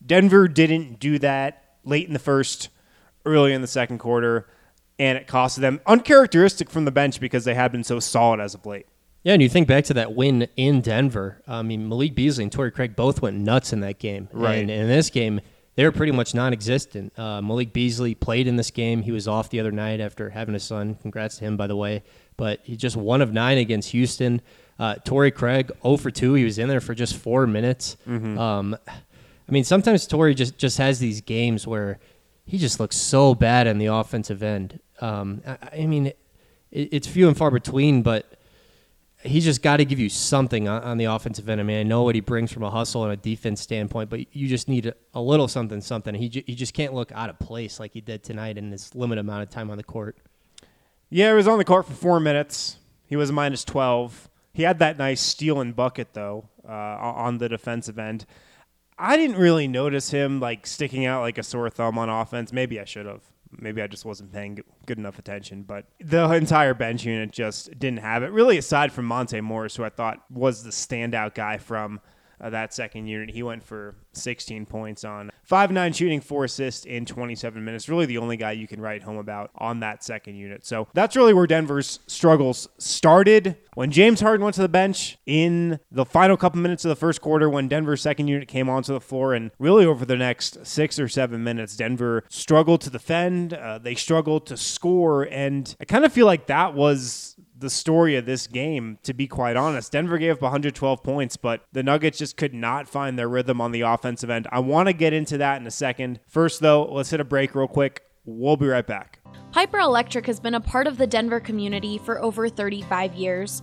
Denver 0.04 0.48
didn't 0.48 0.98
do 0.98 1.18
that 1.18 1.76
late 1.84 2.06
in 2.06 2.12
the 2.12 2.18
first, 2.18 2.68
early 3.24 3.52
in 3.52 3.60
the 3.60 3.66
second 3.66 3.98
quarter, 3.98 4.48
and 4.98 5.18
it 5.18 5.26
costed 5.26 5.58
them 5.58 5.80
uncharacteristic 5.86 6.70
from 6.70 6.84
the 6.84 6.90
bench 6.90 7.20
because 7.20 7.44
they 7.44 7.54
had 7.54 7.70
been 7.70 7.84
so 7.84 8.00
solid 8.00 8.40
as 8.40 8.54
of 8.54 8.66
late. 8.66 8.86
Yeah, 9.22 9.34
and 9.34 9.42
you 9.42 9.48
think 9.48 9.68
back 9.68 9.84
to 9.84 9.94
that 9.94 10.14
win 10.14 10.48
in 10.56 10.80
Denver. 10.80 11.42
I 11.46 11.62
mean, 11.62 11.88
Malik 11.88 12.14
Beasley 12.14 12.44
and 12.44 12.52
Torrey 12.52 12.70
Craig 12.70 12.96
both 12.96 13.20
went 13.20 13.36
nuts 13.36 13.72
in 13.72 13.80
that 13.80 13.98
game. 13.98 14.28
Right. 14.32 14.58
And 14.58 14.70
in 14.70 14.88
this 14.88 15.10
game, 15.10 15.40
they 15.74 15.84
were 15.84 15.92
pretty 15.92 16.12
much 16.12 16.34
non-existent. 16.34 17.16
Uh, 17.18 17.42
Malik 17.42 17.72
Beasley 17.72 18.14
played 18.14 18.46
in 18.46 18.56
this 18.56 18.70
game. 18.70 19.02
He 19.02 19.12
was 19.12 19.28
off 19.28 19.50
the 19.50 19.60
other 19.60 19.72
night 19.72 20.00
after 20.00 20.30
having 20.30 20.54
a 20.54 20.60
son. 20.60 20.94
Congrats 21.02 21.38
to 21.38 21.44
him, 21.44 21.56
by 21.56 21.66
the 21.66 21.76
way 21.76 22.02
but 22.38 22.60
he 22.62 22.76
just 22.76 22.96
one 22.96 23.20
of 23.20 23.34
nine 23.34 23.58
against 23.58 23.90
Houston. 23.90 24.40
Uh, 24.78 24.94
Torrey 25.04 25.32
Craig, 25.32 25.72
0 25.82 25.96
for 25.96 26.10
2. 26.10 26.34
He 26.34 26.44
was 26.44 26.58
in 26.58 26.68
there 26.68 26.80
for 26.80 26.94
just 26.94 27.16
four 27.16 27.46
minutes. 27.46 27.96
Mm-hmm. 28.06 28.38
Um, 28.38 28.76
I 28.86 29.52
mean, 29.52 29.64
sometimes 29.64 30.06
Torrey 30.06 30.34
just, 30.34 30.56
just 30.56 30.78
has 30.78 31.00
these 31.00 31.20
games 31.20 31.66
where 31.66 31.98
he 32.46 32.58
just 32.58 32.78
looks 32.78 32.96
so 32.96 33.34
bad 33.34 33.66
in 33.66 33.78
the 33.78 33.86
offensive 33.86 34.42
end. 34.42 34.78
Um, 35.00 35.42
I, 35.46 35.58
I, 35.82 35.86
mean, 35.86 36.06
it, 36.06 36.16
it's 36.70 37.08
few 37.08 37.26
and 37.26 37.36
far 37.36 37.50
between, 37.50 38.02
but 38.02 38.38
he's 39.22 39.44
just 39.44 39.62
got 39.62 39.78
to 39.78 39.84
give 39.84 39.98
you 39.98 40.08
something 40.08 40.68
on, 40.68 40.82
on, 40.82 40.98
the 40.98 41.06
offensive 41.06 41.48
end. 41.48 41.60
I 41.60 41.64
mean, 41.64 41.80
I 41.80 41.82
know 41.82 42.04
what 42.04 42.14
he 42.14 42.20
brings 42.20 42.52
from 42.52 42.62
a 42.62 42.70
hustle 42.70 43.02
and 43.02 43.12
a 43.12 43.16
defense 43.16 43.60
standpoint, 43.60 44.10
but 44.10 44.34
you 44.34 44.46
just 44.46 44.68
need 44.68 44.86
a, 44.86 44.94
a 45.12 45.20
little 45.20 45.48
something, 45.48 45.80
something. 45.80 46.14
He, 46.14 46.28
j- 46.28 46.44
he 46.46 46.54
just 46.54 46.72
can't 46.72 46.94
look 46.94 47.10
out 47.12 47.30
of 47.30 47.38
place 47.40 47.80
like 47.80 47.94
he 47.94 48.00
did 48.00 48.22
tonight 48.22 48.58
in 48.58 48.70
this 48.70 48.94
limited 48.94 49.20
amount 49.20 49.42
of 49.42 49.50
time 49.50 49.70
on 49.70 49.76
the 49.76 49.82
court. 49.82 50.16
Yeah, 51.10 51.30
he 51.30 51.36
was 51.36 51.48
on 51.48 51.58
the 51.58 51.64
court 51.64 51.86
for 51.86 51.94
four 51.94 52.20
minutes. 52.20 52.76
He 53.06 53.16
was 53.16 53.32
minus 53.32 53.64
12. 53.64 54.28
He 54.52 54.64
had 54.64 54.78
that 54.80 54.98
nice 54.98 55.20
steal 55.20 55.60
and 55.60 55.74
bucket 55.74 56.08
though 56.12 56.48
uh, 56.68 56.72
on 56.72 57.38
the 57.38 57.48
defensive 57.48 57.98
end. 57.98 58.26
I 58.98 59.16
didn't 59.16 59.36
really 59.36 59.68
notice 59.68 60.10
him 60.10 60.40
like 60.40 60.66
sticking 60.66 61.06
out 61.06 61.22
like 61.22 61.38
a 61.38 61.42
sore 61.42 61.70
thumb 61.70 61.96
on 61.98 62.08
offense. 62.08 62.52
Maybe 62.52 62.80
I 62.80 62.84
should 62.84 63.06
have. 63.06 63.22
Maybe 63.56 63.80
I 63.80 63.86
just 63.86 64.04
wasn't 64.04 64.32
paying 64.32 64.62
good 64.84 64.98
enough 64.98 65.18
attention. 65.18 65.62
But 65.62 65.86
the 66.00 66.30
entire 66.32 66.74
bench 66.74 67.04
unit 67.04 67.30
just 67.30 67.78
didn't 67.78 68.00
have 68.00 68.22
it. 68.22 68.32
Really, 68.32 68.58
aside 68.58 68.92
from 68.92 69.06
Monte 69.06 69.40
Morris, 69.40 69.76
who 69.76 69.84
I 69.84 69.88
thought 69.88 70.22
was 70.30 70.64
the 70.64 70.70
standout 70.70 71.34
guy 71.34 71.56
from 71.56 72.00
uh, 72.40 72.50
that 72.50 72.74
second 72.74 73.06
unit. 73.06 73.30
He 73.30 73.42
went 73.42 73.62
for 73.62 73.94
16 74.12 74.66
points 74.66 75.04
on 75.04 75.30
5 75.44 75.70
9 75.70 75.92
shooting, 75.92 76.20
4 76.20 76.44
assists 76.44 76.84
in 76.84 77.04
27 77.04 77.64
minutes. 77.64 77.88
Really 77.88 78.06
the 78.06 78.18
only 78.18 78.36
guy 78.36 78.52
you 78.52 78.66
can 78.66 78.80
write 78.80 79.02
home 79.02 79.16
about 79.16 79.50
on 79.56 79.80
that 79.80 80.04
second 80.04 80.36
unit. 80.36 80.66
So 80.66 80.88
that's 80.94 81.16
really 81.16 81.34
where 81.34 81.46
Denver's 81.46 82.00
struggles 82.06 82.68
started. 82.78 83.56
When 83.74 83.90
James 83.90 84.20
Harden 84.20 84.42
went 84.42 84.54
to 84.56 84.62
the 84.62 84.68
bench 84.68 85.18
in 85.24 85.78
the 85.90 86.04
final 86.04 86.36
couple 86.36 86.60
minutes 86.60 86.84
of 86.84 86.88
the 86.88 86.96
first 86.96 87.20
quarter, 87.20 87.48
when 87.48 87.68
Denver's 87.68 88.02
second 88.02 88.28
unit 88.28 88.48
came 88.48 88.68
onto 88.68 88.92
the 88.92 89.00
floor, 89.00 89.34
and 89.34 89.52
really 89.58 89.84
over 89.84 90.04
the 90.04 90.16
next 90.16 90.66
six 90.66 90.98
or 90.98 91.08
seven 91.08 91.44
minutes, 91.44 91.76
Denver 91.76 92.24
struggled 92.28 92.80
to 92.82 92.90
defend. 92.90 93.54
Uh, 93.54 93.78
they 93.78 93.94
struggled 93.94 94.46
to 94.46 94.56
score. 94.56 95.22
And 95.22 95.74
I 95.80 95.84
kind 95.84 96.04
of 96.04 96.12
feel 96.12 96.26
like 96.26 96.46
that 96.46 96.74
was 96.74 97.36
the 97.58 97.70
story 97.70 98.16
of 98.16 98.26
this 98.26 98.46
game, 98.46 98.98
to 99.02 99.12
be 99.12 99.26
quite 99.26 99.56
honest. 99.56 99.92
Denver 99.92 100.18
gave 100.18 100.36
up 100.36 100.42
112 100.42 101.02
points, 101.02 101.36
but 101.36 101.64
the 101.72 101.82
Nuggets 101.82 102.18
just 102.18 102.36
could 102.36 102.54
not 102.54 102.88
find 102.88 103.18
their 103.18 103.28
rhythm 103.28 103.60
on 103.60 103.72
the 103.72 103.80
offensive 103.82 104.30
end. 104.30 104.46
I 104.52 104.60
want 104.60 104.88
to 104.88 104.92
get 104.92 105.12
into 105.12 105.38
that 105.38 105.60
in 105.60 105.66
a 105.66 105.70
second. 105.70 106.20
First, 106.28 106.60
though, 106.60 106.84
let's 106.84 107.10
hit 107.10 107.20
a 107.20 107.24
break 107.24 107.54
real 107.54 107.68
quick. 107.68 108.02
We'll 108.24 108.56
be 108.56 108.66
right 108.66 108.86
back. 108.86 109.20
Piper 109.52 109.78
Electric 109.78 110.26
has 110.26 110.38
been 110.38 110.54
a 110.54 110.60
part 110.60 110.86
of 110.86 110.98
the 110.98 111.06
Denver 111.06 111.40
community 111.40 111.98
for 111.98 112.20
over 112.20 112.48
35 112.48 113.14
years. 113.14 113.62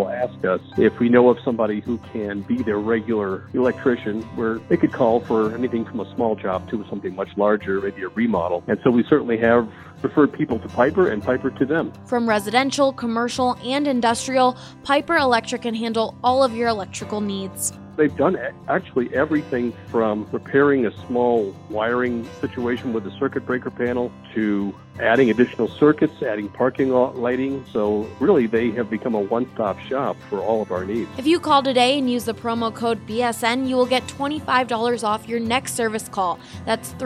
will 0.00 0.10
ask 0.10 0.44
us 0.44 0.60
if 0.78 0.98
we 0.98 1.08
know 1.08 1.28
of 1.28 1.36
somebody 1.44 1.80
who 1.80 1.98
can 2.12 2.42
be 2.42 2.62
their 2.62 2.78
regular 2.78 3.44
electrician, 3.52 4.22
where 4.34 4.58
they 4.68 4.76
could 4.76 4.92
call 4.92 5.20
for 5.26 5.54
anything 5.54 5.84
from 5.84 6.00
a 6.00 6.14
small 6.14 6.34
job 6.34 6.68
to 6.70 6.84
something 6.88 7.14
much 7.14 7.28
larger, 7.36 7.80
maybe 7.80 8.02
a 8.02 8.08
remodel. 8.08 8.64
And 8.66 8.78
so 8.82 8.90
we 8.90 9.04
certainly 9.08 9.38
have 9.38 9.68
referred 10.02 10.32
people 10.32 10.58
to 10.58 10.68
Piper 10.68 11.08
and 11.08 11.22
Piper 11.22 11.50
to 11.50 11.66
them. 11.66 11.92
From 12.06 12.28
residential, 12.28 12.92
commercial, 12.92 13.58
and 13.64 13.86
industrial, 13.86 14.56
Piper 14.82 15.16
Electric 15.16 15.62
can 15.62 15.74
handle 15.74 16.14
all 16.24 16.42
of 16.42 16.54
your 16.54 16.68
electrical 16.68 17.20
needs. 17.20 17.72
They've 17.96 18.16
done 18.16 18.38
actually 18.68 19.14
everything 19.14 19.74
from 19.88 20.26
repairing 20.32 20.86
a 20.86 21.06
small 21.06 21.54
wiring 21.68 22.26
situation 22.40 22.92
with 22.94 23.06
a 23.06 23.10
circuit 23.18 23.44
breaker 23.44 23.70
panel 23.70 24.10
to 24.34 24.74
adding 25.00 25.30
additional 25.30 25.68
circuits, 25.68 26.22
adding 26.22 26.48
parking 26.48 26.90
lighting. 26.90 27.64
So 27.72 28.08
really, 28.18 28.46
they 28.46 28.70
have 28.72 28.90
become 28.90 29.14
a 29.14 29.20
one-stop 29.20 29.78
shop 29.80 30.16
for 30.28 30.40
all 30.40 30.62
of 30.62 30.72
our 30.72 30.84
needs. 30.84 31.10
If 31.18 31.26
you 31.26 31.40
call 31.40 31.62
today 31.62 31.98
and 31.98 32.10
use 32.10 32.24
the 32.24 32.34
promo 32.34 32.74
code 32.74 33.06
BSN, 33.06 33.68
you 33.68 33.76
will 33.76 33.86
get 33.86 34.06
$25 34.06 35.04
off 35.04 35.28
your 35.28 35.40
next 35.40 35.74
service 35.74 36.08
call. 36.08 36.38
That's 36.64 36.94
oh 36.94 36.98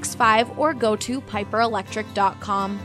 303-646-6765 0.00 0.58
or 0.58 0.74
go 0.74 0.96
to 0.96 1.20
piperelectric.com. 1.20 2.80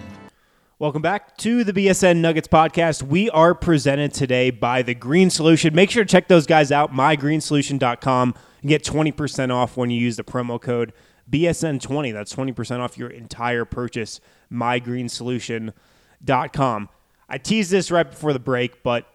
Welcome 0.77 1.01
back 1.01 1.37
to 1.37 1.63
the 1.63 1.71
BSN 1.71 2.17
Nuggets 2.17 2.49
podcast. 2.49 3.01
We 3.01 3.29
are 3.29 3.55
presented 3.55 4.13
today 4.13 4.49
by 4.49 4.81
The 4.81 4.93
Green 4.93 5.29
Solution. 5.29 5.73
Make 5.73 5.89
sure 5.89 6.03
to 6.03 6.09
check 6.09 6.27
those 6.27 6.45
guys 6.45 6.69
out, 6.69 6.93
mygreensolution.com, 6.93 8.35
and 8.61 8.69
get 8.69 8.83
20% 8.83 9.53
off 9.53 9.77
when 9.77 9.89
you 9.89 9.97
use 9.99 10.17
the 10.17 10.25
promo 10.25 10.61
code 10.61 10.91
BSN20. 11.31 12.11
That's 12.11 12.35
20% 12.35 12.79
off 12.79 12.97
your 12.97 13.09
entire 13.09 13.63
purchase, 13.63 14.19
mygreensolution.com. 14.51 16.89
I 17.27 17.37
teased 17.37 17.71
this 17.71 17.89
right 17.89 18.09
before 18.09 18.33
the 18.33 18.39
break, 18.39 18.83
but 18.83 19.07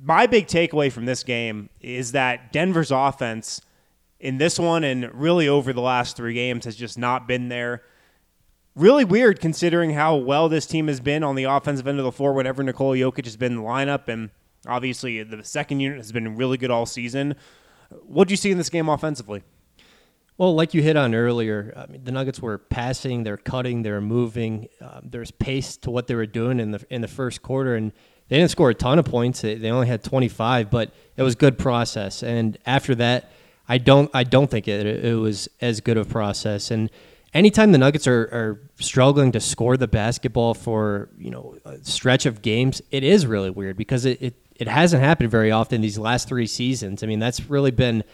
my 0.00 0.28
big 0.28 0.46
takeaway 0.46 0.92
from 0.92 1.06
this 1.06 1.24
game 1.24 1.68
is 1.80 2.12
that 2.12 2.52
Denver's 2.52 2.92
offense 2.92 3.60
in 4.20 4.38
this 4.38 4.58
one 4.58 4.84
and 4.84 5.12
really 5.14 5.48
over 5.48 5.72
the 5.72 5.80
last 5.80 6.16
three 6.16 6.34
games 6.34 6.64
has 6.64 6.76
just 6.76 6.98
not 6.98 7.28
been 7.28 7.48
there 7.48 7.82
really 8.78 9.04
weird 9.04 9.40
considering 9.40 9.90
how 9.90 10.14
well 10.14 10.48
this 10.48 10.64
team 10.64 10.86
has 10.86 11.00
been 11.00 11.24
on 11.24 11.34
the 11.34 11.44
offensive 11.44 11.86
end 11.86 11.98
of 11.98 12.04
the 12.04 12.12
floor 12.12 12.32
whenever 12.32 12.62
Nikola 12.62 12.96
Jokic 12.96 13.24
has 13.24 13.36
been 13.36 13.52
in 13.52 13.58
the 13.58 13.64
lineup. 13.64 14.08
And 14.08 14.30
obviously, 14.66 15.22
the 15.22 15.42
second 15.44 15.80
unit 15.80 15.98
has 15.98 16.12
been 16.12 16.36
really 16.36 16.56
good 16.56 16.70
all 16.70 16.86
season. 16.86 17.34
What 18.06 18.28
do 18.28 18.32
you 18.32 18.36
see 18.36 18.50
in 18.50 18.58
this 18.58 18.70
game 18.70 18.88
offensively? 18.88 19.42
Well, 20.36 20.54
like 20.54 20.72
you 20.72 20.82
hit 20.82 20.96
on 20.96 21.16
earlier, 21.16 21.72
I 21.76 21.90
mean, 21.90 22.04
the 22.04 22.12
Nuggets 22.12 22.40
were 22.40 22.58
passing, 22.58 23.24
they're 23.24 23.36
cutting, 23.36 23.82
they're 23.82 24.00
moving. 24.00 24.68
Um, 24.80 25.08
there's 25.10 25.32
pace 25.32 25.76
to 25.78 25.90
what 25.90 26.06
they 26.06 26.14
were 26.14 26.26
doing 26.26 26.60
in 26.60 26.70
the 26.70 26.84
in 26.90 27.00
the 27.00 27.08
first 27.08 27.42
quarter, 27.42 27.74
and 27.74 27.90
they 28.28 28.36
didn't 28.36 28.52
score 28.52 28.70
a 28.70 28.74
ton 28.74 29.00
of 29.00 29.04
points. 29.04 29.40
They, 29.40 29.56
they 29.56 29.70
only 29.70 29.88
had 29.88 30.04
25, 30.04 30.70
but 30.70 30.92
it 31.16 31.24
was 31.24 31.34
good 31.34 31.58
process. 31.58 32.22
And 32.22 32.56
after 32.66 32.94
that, 32.96 33.32
I 33.68 33.78
don't 33.78 34.10
I 34.14 34.24
don't 34.24 34.50
think 34.50 34.66
it 34.66 34.86
it 34.86 35.14
was 35.14 35.48
as 35.60 35.80
good 35.80 35.96
of 35.96 36.08
process. 36.08 36.70
And 36.70 36.90
anytime 37.34 37.72
the 37.72 37.78
Nuggets 37.78 38.06
are, 38.06 38.22
are 38.32 38.60
struggling 38.80 39.32
to 39.32 39.40
score 39.40 39.76
the 39.76 39.88
basketball 39.88 40.54
for 40.54 41.10
you 41.18 41.30
know 41.30 41.56
a 41.64 41.78
stretch 41.84 42.26
of 42.26 42.42
games, 42.42 42.80
it 42.90 43.04
is 43.04 43.26
really 43.26 43.50
weird 43.50 43.76
because 43.76 44.04
it, 44.04 44.20
it, 44.22 44.34
it 44.56 44.68
hasn't 44.68 45.02
happened 45.02 45.30
very 45.30 45.50
often 45.50 45.80
these 45.80 45.98
last 45.98 46.28
three 46.28 46.46
seasons. 46.46 47.02
I 47.02 47.06
mean, 47.06 47.18
that's 47.18 47.48
really 47.48 47.70
been 47.70 48.04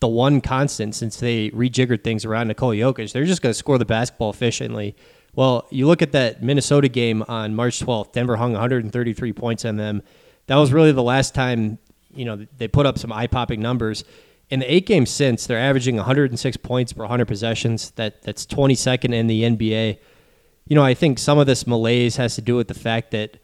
the 0.00 0.08
one 0.08 0.40
constant 0.40 0.94
since 0.94 1.18
they 1.18 1.50
rejiggered 1.50 2.04
things 2.04 2.24
around 2.24 2.48
Nikola 2.48 2.74
Jokic. 2.74 3.12
They're 3.12 3.24
just 3.24 3.42
going 3.42 3.50
to 3.50 3.58
score 3.58 3.78
the 3.78 3.84
basketball 3.84 4.30
efficiently. 4.30 4.96
Well, 5.34 5.66
you 5.70 5.86
look 5.86 6.02
at 6.02 6.12
that 6.12 6.42
Minnesota 6.42 6.88
game 6.88 7.24
on 7.28 7.54
March 7.54 7.80
12th. 7.80 8.12
Denver 8.12 8.36
hung 8.36 8.52
133 8.52 9.32
points 9.32 9.64
on 9.64 9.76
them. 9.76 10.02
That 10.46 10.56
was 10.56 10.72
really 10.72 10.92
the 10.92 11.02
last 11.02 11.34
time 11.34 11.78
you 12.14 12.24
know 12.24 12.46
they 12.56 12.68
put 12.68 12.86
up 12.86 12.98
some 12.98 13.12
eye-popping 13.12 13.60
numbers 13.60 14.02
in 14.50 14.60
the 14.60 14.72
eight 14.72 14.86
games 14.86 15.10
since, 15.10 15.46
they're 15.46 15.58
averaging 15.58 15.96
106 15.96 16.56
points 16.58 16.92
per 16.92 17.02
100 17.02 17.26
possessions. 17.26 17.90
That 17.92 18.22
that's 18.22 18.46
22nd 18.46 19.12
in 19.12 19.26
the 19.26 19.42
NBA. 19.42 19.98
You 20.66 20.74
know, 20.74 20.84
I 20.84 20.94
think 20.94 21.18
some 21.18 21.38
of 21.38 21.46
this 21.46 21.66
malaise 21.66 22.16
has 22.16 22.34
to 22.36 22.42
do 22.42 22.56
with 22.56 22.68
the 22.68 22.74
fact 22.74 23.10
that 23.12 23.38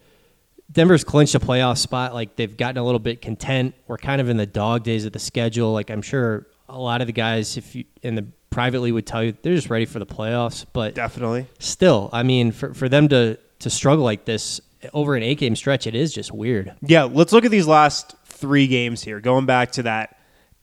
Denver's 0.71 1.03
clinched 1.03 1.35
a 1.35 1.39
playoff 1.39 1.77
spot. 1.77 2.13
Like 2.13 2.35
they've 2.35 2.55
gotten 2.55 2.77
a 2.77 2.83
little 2.83 2.99
bit 2.99 3.21
content. 3.21 3.75
We're 3.87 3.97
kind 3.97 4.19
of 4.19 4.29
in 4.29 4.37
the 4.37 4.45
dog 4.45 4.83
days 4.83 5.05
of 5.05 5.13
the 5.13 5.19
schedule. 5.19 5.73
Like 5.73 5.89
I'm 5.89 6.01
sure 6.01 6.47
a 6.67 6.79
lot 6.79 7.01
of 7.01 7.07
the 7.07 7.13
guys, 7.13 7.57
if 7.57 7.75
you 7.75 7.85
in 8.01 8.15
the 8.15 8.25
privately 8.49 8.91
would 8.91 9.05
tell 9.05 9.23
you, 9.23 9.35
they're 9.41 9.55
just 9.55 9.69
ready 9.69 9.85
for 9.85 9.99
the 9.99 10.05
playoffs. 10.05 10.65
But 10.71 10.95
definitely, 10.95 11.47
still, 11.59 12.09
I 12.13 12.23
mean, 12.23 12.51
for 12.51 12.73
for 12.73 12.89
them 12.89 13.07
to 13.09 13.37
to 13.59 13.69
struggle 13.69 14.03
like 14.03 14.25
this 14.25 14.59
over 14.93 15.15
an 15.15 15.23
eight 15.23 15.37
game 15.37 15.55
stretch, 15.55 15.85
it 15.87 15.95
is 15.95 16.13
just 16.13 16.31
weird. 16.31 16.73
Yeah, 16.81 17.03
let's 17.03 17.31
look 17.31 17.45
at 17.45 17.51
these 17.51 17.67
last 17.67 18.15
three 18.25 18.67
games 18.67 19.03
here. 19.03 19.19
Going 19.19 19.45
back 19.45 19.71
to 19.73 19.83
that 19.83 20.14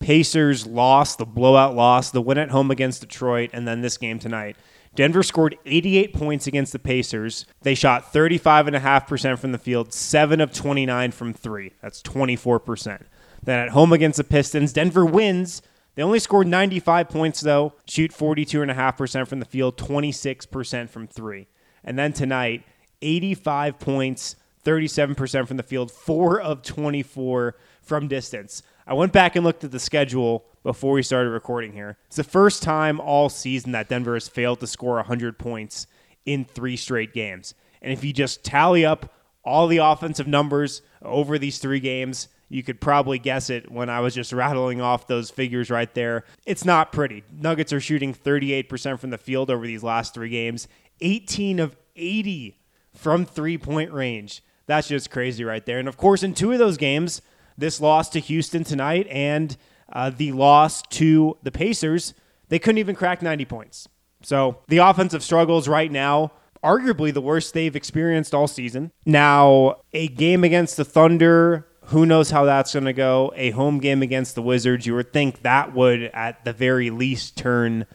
Pacers 0.02 0.66
loss, 0.66 1.16
the 1.16 1.24
blowout 1.24 1.74
loss, 1.74 2.10
the 2.10 2.20
win 2.20 2.38
at 2.38 2.50
home 2.50 2.70
against 2.70 3.00
Detroit, 3.00 3.50
and 3.52 3.66
then 3.66 3.80
this 3.80 3.96
game 3.96 4.18
tonight. 4.18 4.56
Denver 4.94 5.22
scored 5.22 5.56
88 5.64 6.12
points 6.12 6.46
against 6.46 6.72
the 6.72 6.78
Pacers. 6.78 7.46
They 7.62 7.74
shot 7.74 8.12
35.5% 8.12 9.38
from 9.38 9.52
the 9.52 9.58
field, 9.58 9.92
7 9.92 10.40
of 10.40 10.52
29 10.52 11.12
from 11.12 11.32
3. 11.32 11.72
That's 11.80 12.02
24%. 12.02 13.02
Then 13.42 13.58
at 13.58 13.70
home 13.70 13.92
against 13.92 14.18
the 14.18 14.24
Pistons, 14.24 14.72
Denver 14.72 15.06
wins. 15.06 15.62
They 15.94 16.02
only 16.02 16.18
scored 16.18 16.46
95 16.46 17.08
points, 17.08 17.40
though, 17.40 17.74
shoot 17.86 18.12
42.5% 18.12 19.28
from 19.28 19.40
the 19.40 19.46
field, 19.46 19.76
26% 19.76 20.90
from 20.90 21.06
3. 21.06 21.46
And 21.84 21.98
then 21.98 22.12
tonight, 22.12 22.64
85 23.00 23.78
points, 23.78 24.36
37% 24.64 25.48
from 25.48 25.56
the 25.56 25.62
field, 25.62 25.90
4 25.90 26.40
of 26.40 26.62
24 26.62 27.56
from 27.82 28.08
distance. 28.08 28.62
I 28.86 28.94
went 28.94 29.12
back 29.12 29.36
and 29.36 29.44
looked 29.44 29.64
at 29.64 29.70
the 29.70 29.78
schedule 29.80 30.44
before 30.62 30.94
we 30.94 31.02
started 31.02 31.30
recording 31.30 31.72
here. 31.72 31.96
It's 32.06 32.16
the 32.16 32.24
first 32.24 32.62
time 32.62 33.00
all 33.00 33.28
season 33.28 33.72
that 33.72 33.88
Denver 33.88 34.14
has 34.14 34.28
failed 34.28 34.60
to 34.60 34.66
score 34.66 34.96
100 34.96 35.38
points 35.38 35.86
in 36.24 36.44
three 36.44 36.76
straight 36.76 37.12
games. 37.12 37.54
And 37.80 37.92
if 37.92 38.04
you 38.04 38.12
just 38.12 38.44
tally 38.44 38.84
up 38.84 39.12
all 39.44 39.66
the 39.66 39.78
offensive 39.78 40.26
numbers 40.26 40.82
over 41.02 41.38
these 41.38 41.58
three 41.58 41.80
games, 41.80 42.28
you 42.48 42.62
could 42.62 42.80
probably 42.80 43.18
guess 43.18 43.50
it 43.50 43.70
when 43.72 43.88
I 43.88 44.00
was 44.00 44.14
just 44.14 44.32
rattling 44.32 44.80
off 44.80 45.06
those 45.06 45.30
figures 45.30 45.70
right 45.70 45.92
there. 45.94 46.24
It's 46.46 46.64
not 46.64 46.92
pretty. 46.92 47.24
Nuggets 47.32 47.72
are 47.72 47.80
shooting 47.80 48.14
38% 48.14 49.00
from 49.00 49.10
the 49.10 49.18
field 49.18 49.50
over 49.50 49.66
these 49.66 49.82
last 49.82 50.14
three 50.14 50.28
games, 50.28 50.68
18 51.00 51.58
of 51.58 51.76
80 51.96 52.58
from 52.94 53.24
three 53.24 53.58
point 53.58 53.90
range. 53.92 54.42
That's 54.66 54.88
just 54.88 55.10
crazy 55.10 55.44
right 55.44 55.64
there. 55.64 55.78
And 55.78 55.88
of 55.88 55.96
course, 55.96 56.22
in 56.22 56.34
two 56.34 56.52
of 56.52 56.58
those 56.58 56.76
games, 56.76 57.22
this 57.56 57.80
loss 57.80 58.08
to 58.10 58.20
Houston 58.20 58.64
tonight 58.64 59.06
and 59.10 59.56
uh, 59.92 60.10
the 60.10 60.32
loss 60.32 60.82
to 60.82 61.36
the 61.42 61.50
Pacers, 61.50 62.14
they 62.48 62.58
couldn't 62.58 62.78
even 62.78 62.94
crack 62.94 63.22
90 63.22 63.44
points. 63.44 63.88
So 64.22 64.58
the 64.68 64.78
offensive 64.78 65.22
struggles 65.22 65.68
right 65.68 65.90
now, 65.90 66.32
arguably 66.64 67.12
the 67.12 67.20
worst 67.20 67.54
they've 67.54 67.74
experienced 67.74 68.34
all 68.34 68.46
season. 68.46 68.92
Now, 69.04 69.82
a 69.92 70.08
game 70.08 70.44
against 70.44 70.76
the 70.76 70.84
Thunder, 70.84 71.66
who 71.86 72.06
knows 72.06 72.30
how 72.30 72.44
that's 72.44 72.72
going 72.72 72.84
to 72.84 72.92
go? 72.92 73.32
A 73.36 73.50
home 73.50 73.78
game 73.78 74.02
against 74.02 74.34
the 74.34 74.42
Wizards, 74.42 74.86
you 74.86 74.94
would 74.94 75.12
think 75.12 75.42
that 75.42 75.74
would, 75.74 76.04
at 76.14 76.44
the 76.44 76.52
very 76.52 76.90
least, 76.90 77.36
turn 77.36 77.86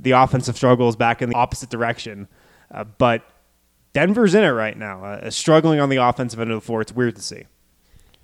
the 0.00 0.12
offensive 0.12 0.56
struggles 0.56 0.96
back 0.96 1.22
in 1.22 1.28
the 1.28 1.36
opposite 1.36 1.70
direction. 1.70 2.28
Uh, 2.70 2.84
but 2.84 3.22
Denver's 3.94 4.34
in 4.34 4.44
it 4.44 4.50
right 4.50 4.76
now, 4.76 5.04
uh, 5.04 5.30
struggling 5.30 5.80
on 5.80 5.88
the 5.88 5.96
offensive 5.96 6.38
end 6.38 6.50
of 6.50 6.56
the 6.56 6.66
floor. 6.66 6.82
It's 6.82 6.92
weird 6.92 7.16
to 7.16 7.22
see. 7.22 7.44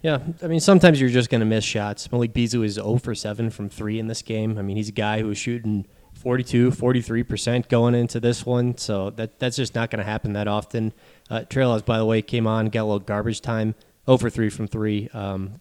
Yeah, 0.03 0.19
I 0.43 0.47
mean, 0.47 0.61
sometimes 0.61 1.01
you're 1.01 1.11
just 1.11 1.31
going 1.31 1.41
to 1.41 1.47
miss 1.47 1.65
shots. 1.65 2.11
Malik 2.11 2.33
Beasley 2.33 2.67
is 2.67 2.75
0 2.75 2.99
for 2.99 3.15
7 3.15 3.51
from 3.51 3.69
3 3.69 3.99
in 3.99 4.07
this 4.09 4.23
game. 4.23 4.59
I 4.59 4.63
mean, 4.63 4.77
he's 4.77 4.89
a 4.89 4.93
guy 4.93 5.21
who's 5.21 5.39
shooting 5.39 5.87
42, 6.15 6.71
43% 6.71 7.69
going 7.69 7.95
into 7.95 8.19
this 8.19 8.45
one, 8.45 8.77
so 8.77 9.11
that 9.11 9.39
that's 9.39 9.57
just 9.57 9.75
not 9.75 9.91
going 9.91 9.99
to 9.99 10.05
happen 10.05 10.33
that 10.33 10.49
often. 10.49 10.93
Uh, 11.29 11.43
Trey 11.43 11.65
by 11.87 11.99
the 11.99 12.05
way, 12.05 12.23
came 12.23 12.47
on, 12.47 12.67
got 12.67 12.83
a 12.83 12.85
little 12.85 12.99
garbage 12.99 13.41
time, 13.41 13.75
0 14.07 14.19
for 14.19 14.31
3 14.31 14.49
from 14.49 14.67
3. 14.67 15.09
Um, 15.13 15.61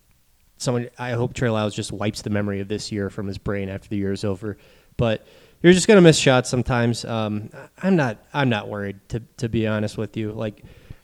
someone, 0.58 0.90
I 0.98 1.12
hope 1.12 1.40
Lyles 1.40 1.76
just 1.76 1.92
wipes 1.92 2.22
the 2.22 2.30
memory 2.30 2.62
of 2.62 2.68
this 2.68 2.92
year 2.92 3.10
from 3.10 3.28
his 3.28 3.38
brain 3.38 3.70
after 3.70 3.90
the 3.90 3.98
year 3.98 4.12
is 4.12 4.24
over. 4.24 4.58
But 4.98 5.28
you're 5.62 5.74
just 5.74 5.88
to 5.98 6.02
miss 6.02 6.18
shots 6.18 6.50
sometimes. 6.50 7.06
Um, 7.06 7.50
I'm 7.82 7.96
not, 7.96 8.18
I'm 8.34 8.50
not 8.50 8.70
worried, 8.70 9.00
to, 9.10 9.22
to 9.38 9.50
be 9.50 9.68
honest 9.68 9.98
with 9.98 10.16
you. 10.16 10.32
Like, 10.32 10.64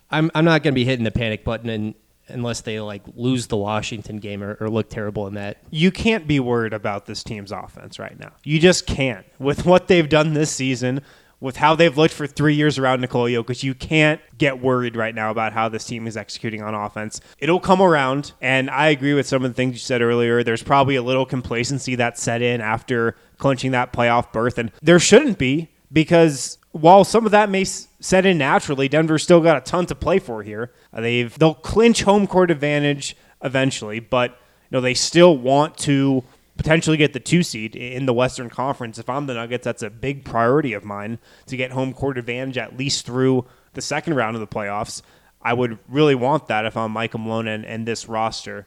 I'm, 0.10 0.32
I'm 0.34 0.46
not 0.46 0.64
to 0.74 0.76
be 0.76 0.86
hitting 0.86 1.04
the 1.04 1.12
panic 1.12 1.44
button 1.44 1.70
and 1.70 1.96
unless 2.28 2.62
they 2.62 2.80
like 2.80 3.04
lose 3.16 3.48
the 3.48 3.58
Washington 3.58 4.18
game 4.18 4.44
or, 4.44 4.58
or, 4.60 4.70
look 4.70 4.90
terrible 4.90 5.28
in 5.28 5.36
that. 5.36 5.58
You 5.70 5.92
can't 5.92 6.28
be 6.28 6.40
worried 6.40 6.74
about 6.74 7.06
this 7.06 7.24
team's 7.24 7.52
offense 7.52 8.00
right 8.00 8.20
now. 8.20 8.32
You 8.44 8.60
just 8.60 8.88
can't. 8.88 9.26
With 9.40 9.66
what 9.66 9.88
they've 9.88 10.08
done 10.08 10.34
this 10.34 10.52
season, 10.52 11.02
with 11.40 11.58
how 11.58 11.76
they've 11.76 11.96
looked 11.96 12.14
for 12.14 12.26
three 12.26 12.56
years 12.56 12.80
around 12.80 13.02
Nikola 13.02 13.30
Jokic, 13.30 13.62
you 13.62 13.76
can't 13.76 14.22
get 14.38 14.60
worried 14.60 14.96
right 14.96 15.14
now 15.14 15.30
about 15.30 15.54
how 15.54 15.70
this 15.70 15.86
team 15.86 16.08
is 16.08 16.18
executing 16.18 16.64
on 16.64 16.74
offense. 16.74 17.22
It'll 17.38 17.60
come 17.60 17.82
around, 17.82 18.34
and 18.42 18.70
I 18.70 18.88
agree 18.88 19.14
with 19.14 19.28
some 19.28 19.44
of 19.44 19.52
the 19.52 19.56
things 19.56 19.74
you 19.74 19.80
said 19.80 20.02
earlier. 20.02 20.44
There's 20.44 20.64
probably 20.64 20.96
a 20.96 21.04
little 21.04 21.26
complacency 21.26 21.96
that 21.96 22.18
set 22.18 22.42
in 22.42 22.62
after 22.62 23.16
clinching 23.38 23.72
that 23.72 23.94
playoff 23.94 24.32
berth, 24.32 24.58
and 24.58 24.72
there 24.82 25.00
shouldn't 25.00 25.38
be 25.38 25.70
because 25.92 26.58
while 26.72 27.04
some 27.04 27.26
of 27.26 27.32
that 27.32 27.50
may 27.50 27.64
set 27.64 28.26
in 28.26 28.38
naturally, 28.38 28.90
Denver's 28.90 29.24
still 29.24 29.42
got 29.42 29.58
a 29.58 29.62
ton 29.62 29.86
to 29.86 29.96
play 29.96 30.20
for 30.20 30.44
here. 30.44 30.74
Uh, 30.94 31.02
they've 31.02 31.38
they'll 31.40 31.54
clinch 31.54 32.04
home 32.04 32.28
court 32.28 32.52
advantage 32.52 33.16
eventually, 33.44 34.00
but 34.00 34.32
you 34.32 34.38
know 34.72 34.82
they 34.82 34.94
still 34.94 35.38
want 35.38 35.78
to 35.78 36.24
potentially 36.58 36.98
get 36.98 37.14
the 37.14 37.20
two 37.20 37.44
seed 37.44 37.76
in 37.76 38.06
the 38.06 38.14
Western 38.14 38.50
Conference. 38.50 38.98
If 38.98 39.10
I'm 39.10 39.26
the 39.26 39.34
Nuggets, 39.34 39.66
that's 39.66 39.84
a 39.84 39.90
big 39.90 40.26
priority 40.26 40.74
of 40.74 40.84
mine 40.84 41.20
to 41.48 41.58
get 41.58 41.72
home 41.72 41.94
court 41.94 42.18
advantage 42.18 42.58
at 42.58 42.78
least 42.78 43.06
through 43.06 43.46
the 43.74 43.82
second 43.82 44.16
round 44.16 44.36
of 44.36 44.40
the 44.40 44.48
playoffs. 44.48 45.02
I 45.42 45.54
would 45.54 45.78
really 45.88 46.16
want 46.16 46.48
that 46.48 46.66
if 46.66 46.76
I'm 46.76 46.92
Michael 46.92 47.20
Malone 47.20 47.48
and, 47.48 47.66
and 47.66 47.88
this 47.88 48.10
roster. 48.10 48.66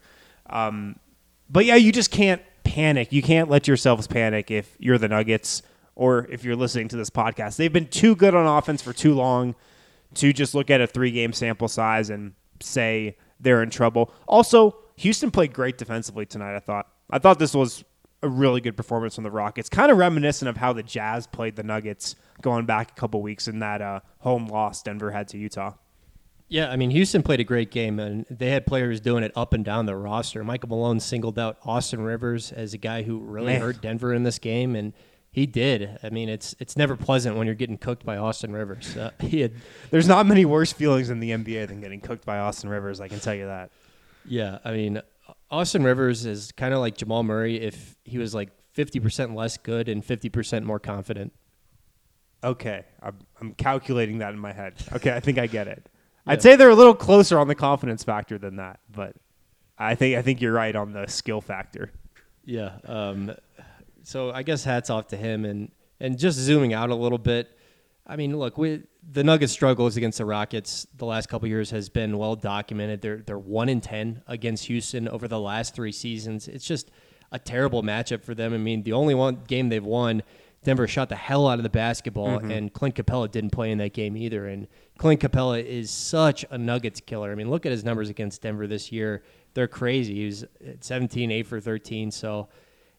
Um, 0.48 0.98
but 1.50 1.64
yeah, 1.64 1.74
you 1.74 1.92
just 1.92 2.10
can't 2.10 2.42
panic. 2.68 3.12
You 3.12 3.22
can't 3.22 3.48
let 3.48 3.66
yourselves 3.66 4.06
panic 4.06 4.50
if 4.50 4.76
you're 4.78 4.98
the 4.98 5.08
Nuggets 5.08 5.62
or 5.94 6.26
if 6.30 6.44
you're 6.44 6.56
listening 6.56 6.88
to 6.88 6.96
this 6.96 7.10
podcast. 7.10 7.56
They've 7.56 7.72
been 7.72 7.88
too 7.88 8.14
good 8.14 8.34
on 8.34 8.46
offense 8.46 8.82
for 8.82 8.92
too 8.92 9.14
long 9.14 9.54
to 10.14 10.32
just 10.32 10.54
look 10.54 10.70
at 10.70 10.80
a 10.80 10.86
three 10.86 11.10
game 11.10 11.32
sample 11.32 11.68
size 11.68 12.10
and 12.10 12.34
say 12.60 13.16
they're 13.40 13.62
in 13.62 13.70
trouble. 13.70 14.12
Also, 14.26 14.76
Houston 14.96 15.30
played 15.30 15.52
great 15.52 15.78
defensively 15.78 16.26
tonight, 16.26 16.56
I 16.56 16.60
thought. 16.60 16.86
I 17.10 17.18
thought 17.18 17.38
this 17.38 17.54
was 17.54 17.84
a 18.22 18.28
really 18.28 18.60
good 18.60 18.76
performance 18.76 19.14
from 19.14 19.24
the 19.24 19.30
Rockets. 19.30 19.68
Kind 19.68 19.90
of 19.90 19.96
reminiscent 19.96 20.48
of 20.48 20.56
how 20.56 20.72
the 20.72 20.82
Jazz 20.82 21.26
played 21.26 21.56
the 21.56 21.62
Nuggets 21.62 22.16
going 22.42 22.66
back 22.66 22.90
a 22.90 22.94
couple 22.94 23.22
weeks 23.22 23.48
in 23.48 23.60
that 23.60 23.80
uh, 23.80 24.00
home 24.18 24.46
loss 24.46 24.82
Denver 24.82 25.10
had 25.10 25.28
to 25.28 25.38
Utah. 25.38 25.72
Yeah, 26.48 26.70
I 26.70 26.76
mean, 26.76 26.90
Houston 26.90 27.22
played 27.22 27.40
a 27.40 27.44
great 27.44 27.70
game, 27.70 28.00
and 28.00 28.24
they 28.30 28.50
had 28.50 28.64
players 28.64 29.00
doing 29.00 29.22
it 29.22 29.32
up 29.36 29.52
and 29.52 29.62
down 29.64 29.84
the 29.84 29.96
roster. 29.96 30.42
Michael 30.42 30.70
Malone 30.70 30.98
singled 30.98 31.38
out 31.38 31.58
Austin 31.64 32.00
Rivers 32.00 32.52
as 32.52 32.72
a 32.72 32.78
guy 32.78 33.02
who 33.02 33.18
really 33.18 33.52
Man. 33.52 33.60
hurt 33.60 33.82
Denver 33.82 34.14
in 34.14 34.22
this 34.22 34.38
game, 34.38 34.74
and 34.74 34.94
he 35.30 35.44
did. 35.44 35.98
I 36.02 36.08
mean, 36.08 36.30
it's 36.30 36.54
it's 36.58 36.74
never 36.74 36.96
pleasant 36.96 37.36
when 37.36 37.46
you're 37.46 37.54
getting 37.54 37.76
cooked 37.76 38.04
by 38.04 38.16
Austin 38.16 38.52
Rivers. 38.52 38.96
Uh, 38.96 39.10
he 39.20 39.40
had. 39.40 39.52
There's 39.90 40.08
not 40.08 40.26
many 40.26 40.46
worse 40.46 40.72
feelings 40.72 41.10
in 41.10 41.20
the 41.20 41.30
NBA 41.30 41.68
than 41.68 41.82
getting 41.82 42.00
cooked 42.00 42.24
by 42.24 42.38
Austin 42.38 42.70
Rivers. 42.70 43.00
I 43.00 43.08
can 43.08 43.20
tell 43.20 43.34
you 43.34 43.46
that. 43.46 43.70
Yeah, 44.24 44.58
I 44.64 44.72
mean, 44.72 45.02
Austin 45.50 45.82
Rivers 45.82 46.24
is 46.24 46.52
kind 46.52 46.72
of 46.72 46.80
like 46.80 46.96
Jamal 46.96 47.22
Murray 47.22 47.60
if 47.60 47.96
he 48.04 48.18
was 48.18 48.34
like 48.34 48.50
50% 48.76 49.34
less 49.34 49.56
good 49.56 49.88
and 49.88 50.04
50% 50.04 50.62
more 50.62 50.78
confident. 50.78 51.32
Okay, 52.44 52.84
I'm, 53.02 53.18
I'm 53.40 53.52
calculating 53.54 54.18
that 54.18 54.32
in 54.32 54.38
my 54.38 54.52
head. 54.52 54.74
Okay, 54.92 55.12
I 55.12 55.20
think 55.20 55.38
I 55.38 55.46
get 55.46 55.66
it. 55.66 55.88
I'd 56.28 56.42
say 56.42 56.56
they're 56.56 56.70
a 56.70 56.74
little 56.74 56.94
closer 56.94 57.38
on 57.38 57.48
the 57.48 57.54
confidence 57.54 58.04
factor 58.04 58.38
than 58.38 58.56
that, 58.56 58.80
but 58.90 59.16
I 59.78 59.94
think 59.94 60.16
I 60.16 60.22
think 60.22 60.40
you're 60.40 60.52
right 60.52 60.74
on 60.74 60.92
the 60.92 61.06
skill 61.06 61.40
factor. 61.40 61.92
Yeah. 62.44 62.78
Um, 62.84 63.32
so 64.02 64.30
I 64.30 64.42
guess 64.42 64.64
hats 64.64 64.90
off 64.90 65.08
to 65.08 65.16
him 65.16 65.44
and 65.44 65.70
and 66.00 66.18
just 66.18 66.38
zooming 66.38 66.72
out 66.72 66.90
a 66.90 66.94
little 66.94 67.18
bit. 67.18 67.48
I 68.06 68.16
mean, 68.16 68.38
look, 68.38 68.56
we, 68.56 68.84
the 69.10 69.22
Nuggets' 69.22 69.52
struggles 69.52 69.98
against 69.98 70.16
the 70.16 70.24
Rockets 70.24 70.86
the 70.96 71.04
last 71.04 71.28
couple 71.28 71.46
years 71.46 71.70
has 71.70 71.90
been 71.90 72.16
well 72.16 72.36
documented. 72.36 73.02
They're 73.02 73.18
they're 73.18 73.38
one 73.38 73.68
in 73.68 73.80
ten 73.80 74.22
against 74.26 74.64
Houston 74.66 75.08
over 75.08 75.28
the 75.28 75.40
last 75.40 75.74
three 75.74 75.92
seasons. 75.92 76.48
It's 76.48 76.64
just 76.64 76.90
a 77.30 77.38
terrible 77.38 77.82
matchup 77.82 78.24
for 78.24 78.34
them. 78.34 78.54
I 78.54 78.56
mean, 78.58 78.82
the 78.82 78.92
only 78.92 79.14
one 79.14 79.42
game 79.46 79.68
they've 79.68 79.84
won, 79.84 80.22
Denver 80.64 80.88
shot 80.88 81.08
the 81.08 81.16
hell 81.16 81.48
out 81.48 81.58
of 81.58 81.62
the 81.62 81.70
basketball, 81.70 82.38
mm-hmm. 82.38 82.50
and 82.50 82.72
Clint 82.72 82.94
Capela 82.94 83.30
didn't 83.30 83.50
play 83.50 83.70
in 83.70 83.78
that 83.78 83.92
game 83.92 84.16
either. 84.16 84.46
And 84.46 84.66
Clint 84.98 85.20
Capela 85.20 85.64
is 85.64 85.90
such 85.90 86.44
a 86.50 86.58
Nuggets 86.58 87.00
killer. 87.00 87.30
I 87.30 87.34
mean, 87.34 87.50
look 87.50 87.64
at 87.64 87.72
his 87.72 87.84
numbers 87.84 88.08
against 88.08 88.42
Denver 88.42 88.66
this 88.66 88.90
year; 88.90 89.22
they're 89.54 89.68
crazy. 89.68 90.16
He 90.16 90.26
was 90.26 90.44
17, 90.80 91.30
8 91.30 91.46
for 91.46 91.60
13. 91.60 92.10
So 92.10 92.48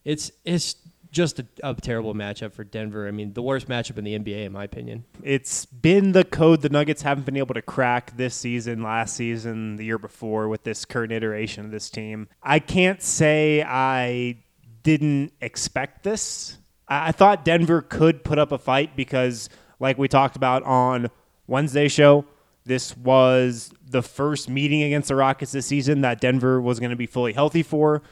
it's 0.04 0.32
it's 0.44 0.76
just 1.10 1.40
a, 1.40 1.46
a, 1.62 1.74
terrible 1.74 2.14
matchup 2.14 2.52
for 2.52 2.64
Denver. 2.64 3.08
I 3.08 3.10
mean, 3.10 3.32
the 3.32 3.42
worst 3.42 3.68
matchup 3.68 3.98
in 3.98 4.04
the 4.04 4.18
NBA, 4.18 4.46
in 4.46 4.52
my 4.52 4.64
opinion. 4.64 5.04
It's 5.22 5.66
been 5.66 6.12
the 6.12 6.24
code 6.24 6.62
the 6.62 6.68
Nuggets 6.68 7.02
haven't 7.02 7.26
been 7.26 7.36
able 7.36 7.54
to 7.54 7.62
crack 7.62 8.16
this 8.16 8.34
season, 8.34 8.82
last 8.82 9.16
season, 9.16 9.76
the 9.76 9.84
year 9.84 9.98
before 9.98 10.48
with 10.48 10.62
this 10.62 10.84
current 10.84 11.12
iteration 11.12 11.64
of 11.64 11.70
this 11.72 11.90
team. 11.90 12.28
I 12.42 12.58
can't 12.60 13.02
say 13.02 13.62
I 13.62 14.38
didn't 14.82 15.32
expect 15.40 16.04
this. 16.04 16.58
I, 16.90 17.12
thought 17.12 17.44
Denver 17.44 17.82
could 17.82 18.24
put 18.24 18.38
up 18.38 18.52
a 18.52 18.58
fight 18.58 18.96
because, 18.96 19.48
like 19.78 19.96
we 19.96 20.08
talked 20.08 20.36
about 20.36 20.62
on 20.64 21.08
Wednesday 21.46 21.88
show, 21.88 22.24
this 22.64 22.96
was 22.96 23.72
the 23.88 24.02
first 24.02 24.48
meeting 24.48 24.82
against 24.82 25.08
the 25.08 25.16
Rockets 25.16 25.52
this 25.52 25.66
season 25.66 26.02
that 26.02 26.20
Denver 26.20 26.60
was 26.60 26.78
going 26.80 26.90
to 26.90 26.96
be 26.96 27.06
fully 27.06 27.32
healthy 27.32 27.62
for. 27.62 28.02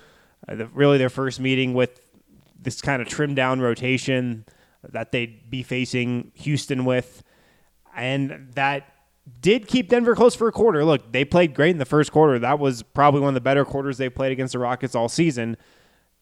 Uh, 0.49 0.55
the, 0.55 0.67
really, 0.69 0.99
their 0.99 1.11
first 1.11 1.41
meeting 1.41 1.75
with 1.75 2.01
this 2.59 2.81
kind 2.81 3.03
of 3.03 3.09
trimmed 3.09 3.37
down 3.37 3.61
rotation 3.61 4.45
that 4.89 5.13
they'd 5.13 5.51
be 5.51 5.63
facing 5.63 6.33
Houston 6.35 6.85
with. 6.85 7.23
And 7.97 8.49
that 8.55 8.95
did 9.41 9.67
keep 9.67 9.89
Denver 9.89 10.15
close 10.15 10.35
for 10.35 10.49
a 10.49 10.53
quarter. 10.53 10.85
Look, 10.85 11.13
they 11.13 11.25
played 11.25 11.55
great 11.55 11.71
in 11.71 11.79
the 11.79 11.85
first 11.85 12.13
quarter. 12.13 12.39
That 12.39 12.59
was 12.59 12.83
probably 12.83 13.21
one 13.21 13.29
of 13.29 13.35
the 13.35 13.41
better 13.41 13.65
quarters 13.65 13.99
they 13.99 14.09
played 14.09 14.33
against 14.33 14.53
the 14.53 14.59
Rockets 14.59 14.95
all 14.95 15.09
season. 15.09 15.57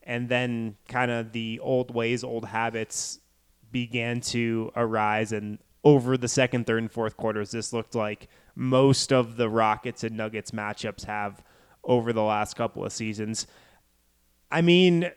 And 0.06 0.28
then 0.28 0.76
kind 0.88 1.10
of 1.10 1.32
the 1.32 1.58
old 1.60 1.92
ways, 1.92 2.22
old 2.22 2.46
habits 2.46 3.18
began 3.72 4.20
to 4.20 4.70
arise. 4.76 5.32
And 5.32 5.58
over 5.84 6.16
the 6.16 6.28
second, 6.28 6.66
third, 6.66 6.78
and 6.78 6.90
fourth 6.90 7.16
quarters, 7.16 7.50
this 7.50 7.72
looked 7.72 7.94
like 7.94 8.28
most 8.54 9.12
of 9.12 9.36
the 9.36 9.48
Rockets 9.48 10.04
and 10.04 10.16
Nuggets 10.16 10.52
matchups 10.52 11.04
have 11.04 11.42
over 11.82 12.12
the 12.12 12.22
last 12.22 12.54
couple 12.54 12.84
of 12.84 12.92
seasons. 12.92 13.46
I 14.50 14.62
mean, 14.62 15.10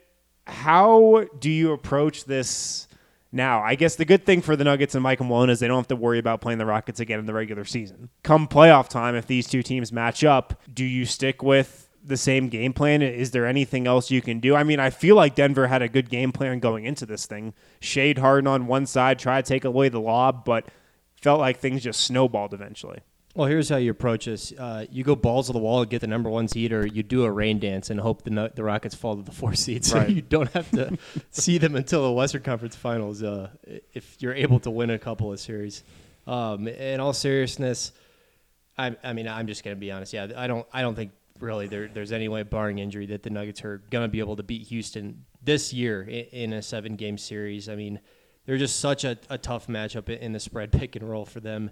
how 0.48 1.26
do 1.40 1.50
you 1.50 1.72
approach 1.72 2.26
this 2.26 2.88
now? 3.32 3.62
I 3.62 3.76
guess 3.76 3.96
the 3.96 4.06
good 4.06 4.26
thing 4.26 4.42
for 4.42 4.56
the 4.56 4.64
Nuggets 4.64 4.96
and 4.96 5.04
Michael 5.04 5.26
Malone 5.28 5.50
is 5.50 5.60
they 5.60 5.68
don't 5.68 5.78
have 5.78 5.88
to 5.90 5.96
worry 5.96 6.20
about 6.20 6.42
playing 6.42 6.60
the 6.60 6.66
Rockets 6.66 7.00
again 7.00 7.20
in 7.20 7.26
the 7.26 7.34
regular 7.34 7.66
season. 7.66 8.10
Come 8.24 8.48
playoff 8.48 8.90
time, 8.90 9.16
if 9.16 9.28
these 9.28 9.48
two 9.48 9.64
teams 9.64 9.92
match 9.92 10.24
up, 10.24 10.62
do 10.74 10.84
you 10.84 11.06
stick 11.06 11.44
with 11.44 11.89
the 12.04 12.18
same 12.18 12.50
game 12.50 12.74
plan? 12.74 13.02
Is 13.02 13.32
there 13.32 13.46
anything 13.46 13.88
else 13.88 14.12
you 14.12 14.22
can 14.22 14.40
do? 14.40 14.56
I 14.56 14.64
mean, 14.64 14.80
I 14.80 14.90
feel 14.90 15.16
like 15.16 15.36
Denver 15.36 15.68
had 15.68 15.82
a 15.82 15.90
good 15.90 16.10
game 16.10 16.32
plan 16.32 16.60
going 16.60 16.86
into 16.86 17.06
this 17.06 17.26
thing. 17.26 17.54
Shade 17.80 18.18
Harden 18.18 18.48
on 18.48 18.68
one 18.68 18.86
side, 18.86 19.20
try 19.20 19.42
to 19.42 19.48
take 19.48 19.66
away 19.66 19.90
the 19.90 20.00
lob, 20.00 20.46
but 20.46 20.66
felt 21.22 21.40
like 21.40 21.60
things 21.60 21.84
just 21.84 22.02
snowballed 22.02 22.54
eventually. 22.54 23.00
Well, 23.36 23.48
here's 23.48 23.70
how 23.70 23.78
you 23.78 23.92
approach 23.92 24.26
this: 24.26 24.52
uh, 24.58 24.86
you 24.92 25.04
go 25.04 25.16
balls 25.16 25.48
to 25.48 25.54
the 25.54 25.60
wall 25.60 25.82
and 25.82 25.90
get 25.90 26.02
the 26.02 26.08
number 26.08 26.30
one 26.30 26.48
seed, 26.48 26.74
or 26.74 26.86
you 26.86 27.04
do 27.04 27.24
a 27.24 27.32
rain 27.32 27.60
dance 27.60 27.90
and 27.90 28.00
hope 28.00 28.24
the 28.24 28.52
the 28.56 28.64
Rockets 28.64 28.96
fall 28.96 29.16
to 29.16 29.22
the 29.22 29.32
four 29.32 29.54
seed, 29.54 29.86
so 29.86 30.00
right. 30.00 30.10
you 30.10 30.22
don't 30.22 30.52
have 30.54 30.70
to 30.72 30.98
see 31.30 31.58
them 31.58 31.76
until 31.76 32.04
the 32.04 32.12
Western 32.12 32.42
Conference 32.42 32.76
Finals. 32.76 33.22
Uh, 33.22 33.50
if 33.94 34.18
you're 34.20 34.34
able 34.34 34.60
to 34.62 34.72
win 34.72 34.90
a 34.90 34.98
couple 34.98 35.32
of 35.32 35.40
series, 35.40 35.84
um, 36.26 36.68
in 36.68 37.00
all 37.00 37.14
seriousness, 37.14 37.92
I, 38.78 38.96
I 39.04 39.14
mean, 39.14 39.28
I'm 39.28 39.46
just 39.46 39.64
gonna 39.64 39.76
be 39.76 39.92
honest. 39.92 40.12
Yeah, 40.12 40.28
I 40.36 40.48
don't, 40.48 40.66
I 40.74 40.82
don't 40.82 40.96
think 40.96 41.12
really 41.40 41.68
there, 41.68 41.88
there's 41.88 42.12
any 42.12 42.28
way, 42.28 42.44
barring 42.44 42.80
injury, 42.80 43.06
that 43.08 43.24
the 43.24 43.30
Nuggets 43.30 43.64
are 43.64 43.82
gonna 43.90 44.08
be 44.08 44.20
able 44.20 44.36
to 44.36 44.44
beat 44.44 44.68
Houston 44.68 45.26
this 45.44 45.74
year 45.74 46.02
in, 46.02 46.26
in 46.26 46.54
a 46.54 46.62
seven 46.62 46.96
game 46.96 47.18
series. 47.18 47.70
I 47.70 47.76
mean, 47.76 48.00
they're 48.46 48.58
just 48.58 48.80
such 48.80 49.04
a, 49.04 49.18
a 49.30 49.38
tough 49.38 49.68
matchup 49.68 50.10
in 50.10 50.34
the 50.34 50.40
spread 50.40 50.72
pick 50.74 50.96
and 50.96 51.10
roll 51.10 51.26
for 51.26 51.40
them. 51.40 51.72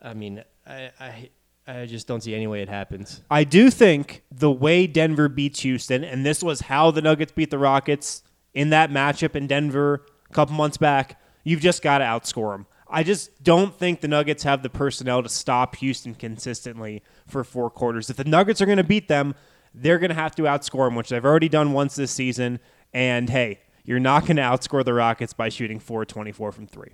I 0.00 0.14
mean, 0.14 0.42
I, 0.66 0.90
I 0.98 1.30
I 1.66 1.86
just 1.86 2.08
don't 2.08 2.20
see 2.20 2.34
any 2.34 2.48
way 2.48 2.62
it 2.62 2.68
happens. 2.68 3.22
I 3.30 3.44
do 3.44 3.70
think 3.70 4.24
the 4.32 4.50
way 4.50 4.86
Denver 4.86 5.28
beats 5.28 5.60
Houston, 5.60 6.02
and 6.02 6.26
this 6.26 6.42
was 6.42 6.62
how 6.62 6.90
the 6.90 7.00
Nuggets 7.00 7.32
beat 7.32 7.50
the 7.50 7.58
Rockets 7.58 8.24
in 8.52 8.70
that 8.70 8.90
matchup 8.90 9.36
in 9.36 9.46
Denver 9.46 10.04
a 10.28 10.34
couple 10.34 10.54
months 10.54 10.76
back, 10.76 11.20
you've 11.44 11.60
just 11.60 11.82
got 11.82 11.98
to 11.98 12.04
outscore 12.04 12.54
them. 12.54 12.66
I 12.92 13.02
just 13.02 13.42
don't 13.42 13.74
think 13.74 14.02
the 14.02 14.08
Nuggets 14.08 14.42
have 14.42 14.62
the 14.62 14.68
personnel 14.68 15.22
to 15.22 15.28
stop 15.28 15.76
Houston 15.76 16.14
consistently 16.14 17.02
for 17.26 17.42
four 17.42 17.70
quarters. 17.70 18.10
If 18.10 18.18
the 18.18 18.24
Nuggets 18.24 18.60
are 18.60 18.66
going 18.66 18.76
to 18.76 18.84
beat 18.84 19.08
them, 19.08 19.34
they're 19.74 19.98
going 19.98 20.10
to 20.10 20.14
have 20.14 20.34
to 20.34 20.42
outscore 20.42 20.86
them, 20.86 20.94
which 20.94 21.08
they've 21.08 21.24
already 21.24 21.48
done 21.48 21.72
once 21.72 21.96
this 21.96 22.10
season. 22.10 22.60
And 22.92 23.30
hey, 23.30 23.60
you're 23.84 23.98
not 23.98 24.26
going 24.26 24.36
to 24.36 24.42
outscore 24.42 24.84
the 24.84 24.92
Rockets 24.92 25.32
by 25.32 25.48
shooting 25.48 25.80
424 25.80 26.52
from 26.52 26.66
three. 26.66 26.92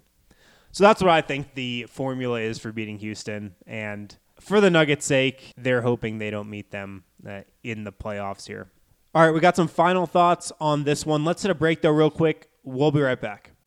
So 0.71 0.85
that's 0.85 1.03
what 1.03 1.11
I 1.11 1.21
think 1.21 1.55
the 1.55 1.87
formula 1.91 2.41
is 2.41 2.59
for 2.59 2.71
beating 2.71 2.99
Houston. 2.99 3.57
And 3.67 4.17
for 4.39 4.61
the 4.61 4.71
Nuggets' 4.71 5.05
sake, 5.05 5.53
they're 5.57 5.83
hoping 5.83 6.19
they 6.19 6.31
don't 6.31 6.49
meet 6.49 6.71
them 6.71 7.03
uh, 7.29 7.41
in 7.65 7.83
the 7.83 7.93
playoffs 7.93 8.47
here. 8.47 8.71
All 9.15 9.25
right, 9.25 9.33
we 9.33 9.41
got 9.41 9.57
some 9.57 9.67
final 9.67 10.07
thoughts 10.07 10.53
on 10.61 10.85
this 10.85 11.05
one. 11.05 11.25
Let's 11.25 11.43
hit 11.43 11.51
a 11.51 11.55
break 11.55 11.83
though, 11.83 11.91
real 11.91 12.11
quick. 12.11 12.49
We'll 12.63 12.93
be 12.93 13.01
right 13.01 13.21
back. 13.21 13.51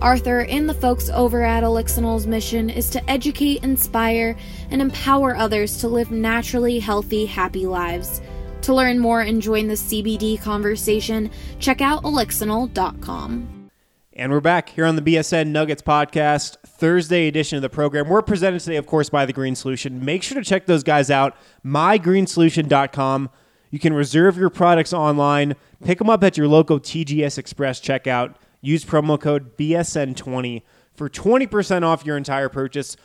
Arthur 0.00 0.44
and 0.44 0.68
the 0.68 0.74
folks 0.74 1.08
over 1.08 1.42
at 1.42 1.64
Elixinol's 1.64 2.26
mission 2.26 2.68
is 2.68 2.90
to 2.90 3.10
educate, 3.10 3.64
inspire, 3.64 4.36
and 4.70 4.82
empower 4.82 5.34
others 5.34 5.78
to 5.78 5.88
live 5.88 6.10
naturally 6.10 6.78
healthy, 6.78 7.24
happy 7.24 7.66
lives. 7.66 8.20
To 8.62 8.74
learn 8.74 8.98
more 8.98 9.22
and 9.22 9.40
join 9.40 9.68
the 9.68 9.74
CBD 9.74 10.40
conversation, 10.40 11.30
check 11.60 11.80
out 11.80 12.02
elixinol.com. 12.02 13.70
And 14.12 14.32
we're 14.32 14.40
back 14.40 14.70
here 14.70 14.86
on 14.86 14.96
the 14.96 15.02
BSN 15.02 15.48
Nuggets 15.48 15.82
podcast, 15.82 16.56
Thursday 16.66 17.28
edition 17.28 17.56
of 17.56 17.62
the 17.62 17.68
program. 17.68 18.08
We're 18.08 18.22
presented 18.22 18.60
today, 18.60 18.76
of 18.76 18.86
course, 18.86 19.10
by 19.10 19.26
The 19.26 19.32
Green 19.32 19.54
Solution. 19.54 20.04
Make 20.04 20.22
sure 20.22 20.40
to 20.40 20.44
check 20.44 20.66
those 20.66 20.82
guys 20.82 21.10
out, 21.10 21.36
mygreensolution.com. 21.64 23.30
You 23.70 23.78
can 23.78 23.92
reserve 23.92 24.38
your 24.38 24.50
products 24.50 24.92
online, 24.92 25.54
pick 25.84 25.98
them 25.98 26.08
up 26.08 26.24
at 26.24 26.38
your 26.38 26.48
local 26.48 26.80
TGS 26.80 27.36
Express 27.38 27.80
checkout. 27.80 28.34
Use 28.66 28.84
promo 28.84 29.18
code 29.20 29.56
BSN20 29.56 30.62
for 30.92 31.08
20% 31.08 31.84
off 31.84 32.04
your 32.04 32.16
entire 32.16 32.48
purchase. 32.48 32.96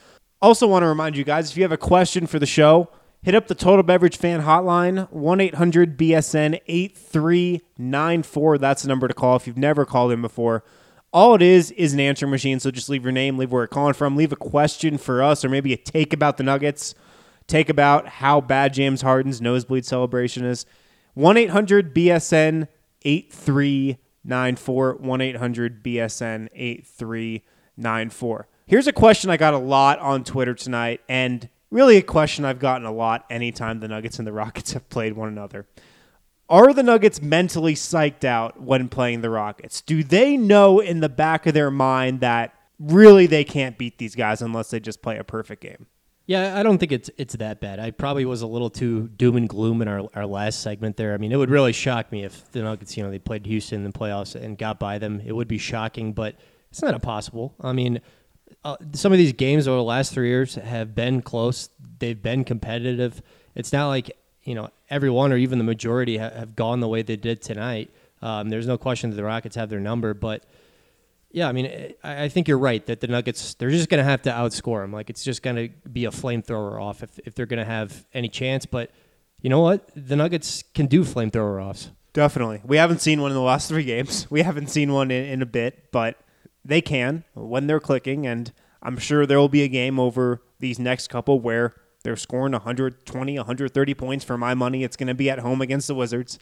Also, 0.41 0.65
want 0.65 0.81
to 0.81 0.87
remind 0.87 1.15
you 1.15 1.23
guys 1.23 1.51
if 1.51 1.57
you 1.57 1.61
have 1.61 1.71
a 1.71 1.77
question 1.77 2.25
for 2.25 2.39
the 2.39 2.47
show, 2.47 2.89
hit 3.21 3.35
up 3.35 3.47
the 3.47 3.53
Total 3.53 3.83
Beverage 3.83 4.17
Fan 4.17 4.41
Hotline, 4.41 5.07
1 5.11 5.39
800 5.39 5.99
BSN 5.99 6.59
8394. 6.65 8.57
That's 8.57 8.81
the 8.81 8.87
number 8.87 9.07
to 9.07 9.13
call 9.13 9.35
if 9.35 9.45
you've 9.45 9.55
never 9.55 9.85
called 9.85 10.11
in 10.11 10.19
before. 10.23 10.63
All 11.13 11.35
it 11.35 11.43
is 11.43 11.69
is 11.71 11.93
an 11.93 11.99
answering 11.99 12.31
machine, 12.31 12.59
so 12.59 12.71
just 12.71 12.89
leave 12.89 13.03
your 13.03 13.11
name, 13.11 13.37
leave 13.37 13.51
where 13.51 13.61
you're 13.61 13.67
calling 13.67 13.93
from, 13.93 14.15
leave 14.15 14.31
a 14.31 14.37
question 14.37 14.97
for 14.97 15.21
us, 15.21 15.45
or 15.45 15.49
maybe 15.49 15.73
a 15.73 15.77
take 15.77 16.11
about 16.11 16.37
the 16.37 16.43
Nuggets, 16.43 16.95
take 17.45 17.69
about 17.69 18.07
how 18.07 18.41
bad 18.41 18.73
James 18.73 19.03
Harden's 19.03 19.39
nosebleed 19.39 19.85
celebration 19.85 20.43
is. 20.43 20.65
1 21.13 21.37
800 21.37 21.93
BSN 21.93 22.67
8394. 23.03 24.10
94 24.23 24.95
1 24.95 25.21
800 25.21 25.83
BSN 25.83 26.49
8394. 26.53 28.47
Here's 28.67 28.87
a 28.87 28.93
question 28.93 29.29
I 29.29 29.37
got 29.37 29.53
a 29.53 29.57
lot 29.57 29.99
on 29.99 30.23
Twitter 30.23 30.53
tonight, 30.53 31.01
and 31.09 31.49
really 31.69 31.97
a 31.97 32.01
question 32.01 32.45
I've 32.45 32.59
gotten 32.59 32.85
a 32.85 32.91
lot 32.91 33.25
anytime 33.29 33.79
the 33.79 33.87
Nuggets 33.87 34.17
and 34.19 34.27
the 34.27 34.33
Rockets 34.33 34.73
have 34.73 34.89
played 34.89 35.13
one 35.13 35.27
another. 35.27 35.67
Are 36.49 36.73
the 36.73 36.83
Nuggets 36.83 37.21
mentally 37.21 37.75
psyched 37.75 38.25
out 38.25 38.61
when 38.61 38.89
playing 38.89 39.21
the 39.21 39.29
Rockets? 39.29 39.79
Do 39.81 40.03
they 40.03 40.35
know 40.35 40.81
in 40.81 40.99
the 40.99 41.09
back 41.09 41.45
of 41.47 41.53
their 41.53 41.71
mind 41.71 42.19
that 42.19 42.53
really 42.77 43.25
they 43.25 43.45
can't 43.45 43.77
beat 43.77 43.97
these 43.97 44.15
guys 44.15 44.41
unless 44.41 44.69
they 44.69 44.81
just 44.81 45.01
play 45.01 45.17
a 45.17 45.23
perfect 45.23 45.61
game? 45.61 45.87
Yeah, 46.27 46.57
I 46.57 46.63
don't 46.63 46.77
think 46.77 46.91
it's 46.91 47.09
it's 47.17 47.35
that 47.35 47.59
bad. 47.59 47.79
I 47.79 47.91
probably 47.91 48.25
was 48.25 48.41
a 48.41 48.47
little 48.47 48.69
too 48.69 49.09
doom 49.09 49.35
and 49.35 49.49
gloom 49.49 49.81
in 49.81 49.87
our, 49.87 50.07
our 50.13 50.25
last 50.25 50.61
segment 50.61 50.95
there. 50.95 51.13
I 51.13 51.17
mean, 51.17 51.31
it 51.31 51.35
would 51.35 51.49
really 51.49 51.73
shock 51.73 52.11
me 52.11 52.23
if 52.23 52.49
the 52.51 52.61
Nuggets, 52.61 52.95
you 52.95 53.03
know, 53.03 53.09
they 53.11 53.19
played 53.19 53.45
Houston 53.45 53.83
in 53.83 53.91
the 53.91 53.97
playoffs 53.97 54.35
and 54.35 54.57
got 54.57 54.79
by 54.79 54.97
them. 54.97 55.21
It 55.25 55.33
would 55.33 55.47
be 55.47 55.57
shocking, 55.57 56.13
but 56.13 56.35
it's 56.69 56.81
not 56.81 56.93
impossible. 56.93 57.53
I 57.59 57.73
mean, 57.73 58.01
uh, 58.63 58.77
some 58.93 59.11
of 59.11 59.17
these 59.17 59.33
games 59.33 59.67
over 59.67 59.77
the 59.77 59.83
last 59.83 60.13
three 60.13 60.29
years 60.29 60.55
have 60.55 60.95
been 60.95 61.21
close. 61.21 61.69
They've 61.99 62.21
been 62.21 62.43
competitive. 62.43 63.21
It's 63.55 63.73
not 63.73 63.87
like 63.87 64.15
you 64.43 64.55
know 64.55 64.69
everyone 64.89 65.33
or 65.33 65.37
even 65.37 65.57
the 65.57 65.63
majority 65.63 66.17
ha- 66.17 66.29
have 66.29 66.55
gone 66.55 66.79
the 66.79 66.87
way 66.87 67.01
they 67.01 67.15
did 67.15 67.41
tonight. 67.41 67.89
Um, 68.21 68.49
there's 68.49 68.67
no 68.67 68.77
question 68.77 69.09
that 69.09 69.15
the 69.15 69.23
Rockets 69.23 69.55
have 69.55 69.69
their 69.69 69.79
number, 69.79 70.13
but 70.13 70.43
yeah, 71.33 71.47
I 71.47 71.51
mean, 71.51 71.93
I 72.03 72.27
think 72.27 72.47
you're 72.47 72.57
right 72.57 72.85
that 72.87 72.99
the 72.99 73.07
Nuggets 73.07 73.53
they're 73.55 73.69
just 73.69 73.89
going 73.89 74.03
to 74.03 74.09
have 74.09 74.21
to 74.23 74.31
outscore 74.31 74.83
them. 74.83 74.91
Like 74.91 75.09
it's 75.09 75.23
just 75.23 75.41
going 75.41 75.55
to 75.55 75.89
be 75.89 76.05
a 76.05 76.11
flamethrower 76.11 76.81
off 76.81 77.03
if 77.03 77.19
if 77.19 77.35
they're 77.35 77.45
going 77.45 77.59
to 77.59 77.65
have 77.65 78.05
any 78.13 78.27
chance. 78.27 78.65
But 78.65 78.91
you 79.41 79.49
know 79.49 79.61
what? 79.61 79.89
The 79.95 80.15
Nuggets 80.15 80.63
can 80.73 80.87
do 80.87 81.03
flamethrower 81.03 81.63
offs. 81.63 81.91
Definitely. 82.13 82.61
We 82.65 82.77
haven't 82.77 82.99
seen 82.99 83.21
one 83.21 83.31
in 83.31 83.35
the 83.35 83.41
last 83.41 83.69
three 83.69 83.83
games. 83.83 84.27
We 84.31 84.41
haven't 84.41 84.69
seen 84.69 84.91
one 84.91 85.11
in, 85.11 85.25
in 85.25 85.41
a 85.41 85.45
bit, 85.45 85.91
but 85.91 86.17
they 86.65 86.81
can 86.81 87.23
when 87.33 87.67
they're 87.67 87.79
clicking. 87.79 88.27
And 88.27 88.51
I'm 88.81 88.97
sure 88.97 89.25
there 89.25 89.39
will 89.39 89.49
be 89.49 89.63
a 89.63 89.67
game 89.67 89.99
over 89.99 90.41
these 90.59 90.79
next 90.79 91.07
couple 91.07 91.39
where 91.39 91.73
they're 92.03 92.17
scoring 92.17 92.51
120, 92.51 93.37
130 93.37 93.93
points. 93.93 94.25
For 94.25 94.37
my 94.37 94.53
money, 94.53 94.83
it's 94.83 94.97
going 94.97 95.07
to 95.07 95.13
be 95.13 95.29
at 95.29 95.39
home 95.39 95.61
against 95.61 95.87
the 95.87 95.95
Wizards. 95.95 96.39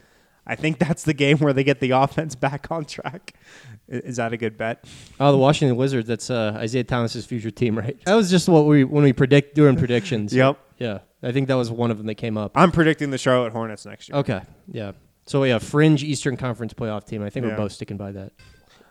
I 0.49 0.55
think 0.55 0.79
that's 0.79 1.03
the 1.03 1.13
game 1.13 1.37
where 1.37 1.53
they 1.53 1.63
get 1.63 1.79
the 1.79 1.91
offense 2.03 2.33
back 2.33 2.71
on 2.71 2.85
track. 2.85 3.35
Is 3.87 4.17
that 4.17 4.33
a 4.33 4.37
good 4.37 4.57
bet? 4.57 4.83
Oh, 5.19 5.31
the 5.31 5.37
Washington 5.37 5.77
Wizards. 5.77 6.07
That's 6.07 6.29
uh, 6.29 6.53
Isaiah 6.57 6.83
Thomas's 6.83 7.25
future 7.25 7.51
team, 7.51 7.77
right? 7.77 7.97
That 8.05 8.15
was 8.15 8.31
just 8.31 8.49
what 8.49 8.65
we 8.65 8.83
when 8.83 9.03
we 9.03 9.13
predict 9.13 9.55
doing 9.55 9.77
predictions. 9.77 10.33
yep. 10.33 10.59
Yeah, 10.79 10.99
I 11.21 11.31
think 11.31 11.49
that 11.49 11.55
was 11.55 11.69
one 11.69 11.91
of 11.91 11.97
them 11.97 12.07
that 12.07 12.15
came 12.15 12.37
up. 12.37 12.53
I'm 12.55 12.71
predicting 12.71 13.11
the 13.11 13.17
Charlotte 13.17 13.51
Hornets 13.51 13.85
next 13.85 14.09
year. 14.09 14.17
Okay. 14.17 14.41
Yeah. 14.67 14.93
So 15.25 15.43
yeah, 15.43 15.59
fringe 15.59 16.03
Eastern 16.03 16.37
Conference 16.37 16.73
playoff 16.73 17.05
team. 17.05 17.21
I 17.21 17.29
think 17.29 17.45
yeah. 17.45 17.51
we're 17.51 17.57
both 17.57 17.73
sticking 17.73 17.97
by 17.97 18.11
that. 18.13 18.31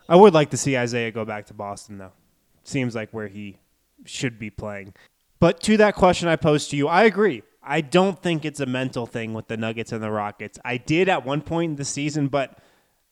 I 0.08 0.14
would 0.16 0.34
like 0.34 0.50
to 0.50 0.56
see 0.56 0.76
Isaiah 0.76 1.10
go 1.10 1.24
back 1.24 1.46
to 1.46 1.54
Boston 1.54 1.98
though. 1.98 2.12
Seems 2.62 2.94
like 2.94 3.10
where 3.10 3.26
he 3.26 3.58
should 4.04 4.38
be 4.38 4.50
playing. 4.50 4.94
But 5.40 5.60
to 5.62 5.76
that 5.78 5.94
question 5.94 6.28
I 6.28 6.36
posed 6.36 6.70
to 6.70 6.76
you, 6.76 6.86
I 6.86 7.04
agree. 7.04 7.42
I 7.62 7.80
don't 7.80 8.20
think 8.22 8.44
it's 8.44 8.60
a 8.60 8.66
mental 8.66 9.06
thing 9.06 9.34
with 9.34 9.48
the 9.48 9.56
Nuggets 9.56 9.92
and 9.92 10.02
the 10.02 10.10
Rockets. 10.10 10.58
I 10.64 10.76
did 10.76 11.08
at 11.08 11.24
one 11.24 11.42
point 11.42 11.70
in 11.70 11.76
the 11.76 11.84
season, 11.84 12.28
but 12.28 12.58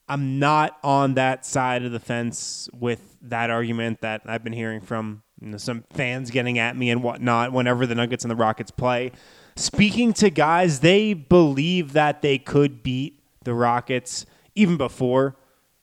I'm 0.08 0.38
not 0.38 0.78
on 0.84 1.14
that 1.14 1.44
side 1.44 1.84
of 1.84 1.92
the 1.92 2.00
fence 2.00 2.68
with 2.72 3.16
that 3.22 3.50
argument 3.50 4.00
that 4.02 4.22
I've 4.24 4.44
been 4.44 4.52
hearing 4.52 4.80
from 4.80 5.22
you 5.40 5.48
know, 5.48 5.56
some 5.58 5.84
fans 5.90 6.30
getting 6.30 6.58
at 6.58 6.76
me 6.76 6.90
and 6.90 7.02
whatnot 7.02 7.52
whenever 7.52 7.86
the 7.86 7.94
Nuggets 7.94 8.24
and 8.24 8.30
the 8.30 8.36
Rockets 8.36 8.70
play. 8.70 9.12
Speaking 9.56 10.12
to 10.14 10.30
guys, 10.30 10.80
they 10.80 11.12
believe 11.12 11.92
that 11.94 12.22
they 12.22 12.38
could 12.38 12.82
beat 12.82 13.20
the 13.44 13.54
Rockets 13.54 14.26
even 14.54 14.76
before 14.76 15.36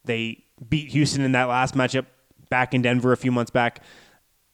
they 0.06 0.43
beat 0.69 0.89
Houston 0.91 1.21
in 1.21 1.34
that 1.34 1.45
last 1.45 1.76
matchup 1.76 2.06
back 2.49 2.73
in 2.73 2.82
Denver 2.82 3.12
a 3.12 3.17
few 3.17 3.32
months 3.32 3.52
back 3.52 3.82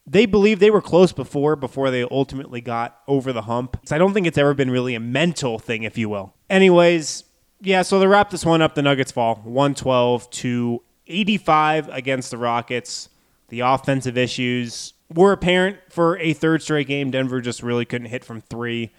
they 0.10 0.26
believe 0.26 0.60
they 0.60 0.72
were 0.72 0.82
close 0.82 1.12
before, 1.12 1.56
before 1.56 1.92
they 1.92 2.04
ultimately 2.04 2.62
got 2.62 3.00
over 3.08 3.32
the 3.32 3.44
hump. 3.44 3.80
So 3.86 3.96
I 3.96 4.00
don't 4.00 4.14
think 4.14 4.26
it's 4.26 4.40
ever 4.40 4.56
been 4.56 4.72
really 4.72 4.96
a 4.96 5.00
mental 5.00 5.60
thing, 5.60 5.84
if 5.84 6.00
you 6.00 6.10
will. 6.10 6.34
Anyways, 6.50 7.26
yeah, 7.62 7.84
so 7.84 8.02
to 8.02 8.08
wrap 8.08 8.32
this 8.32 8.44
one 8.44 8.62
up, 8.62 8.74
the 8.74 8.82
Nuggets 8.82 9.12
fall 9.12 9.36
112 9.36 10.30
to 10.32 10.82
85 11.06 11.90
against 11.90 12.32
the 12.32 12.38
Rockets. 12.38 13.10
The 13.50 13.60
offensive 13.60 14.18
issues 14.18 14.94
were 15.14 15.32
apparent 15.32 15.78
for 15.90 16.18
a 16.18 16.34
third 16.34 16.64
straight 16.64 16.88
game. 16.88 17.12
Denver 17.12 17.40
just 17.40 17.62
really 17.62 17.86
couldn't 17.86 18.08
hit 18.08 18.26
from 18.26 18.42
three. 18.42 18.92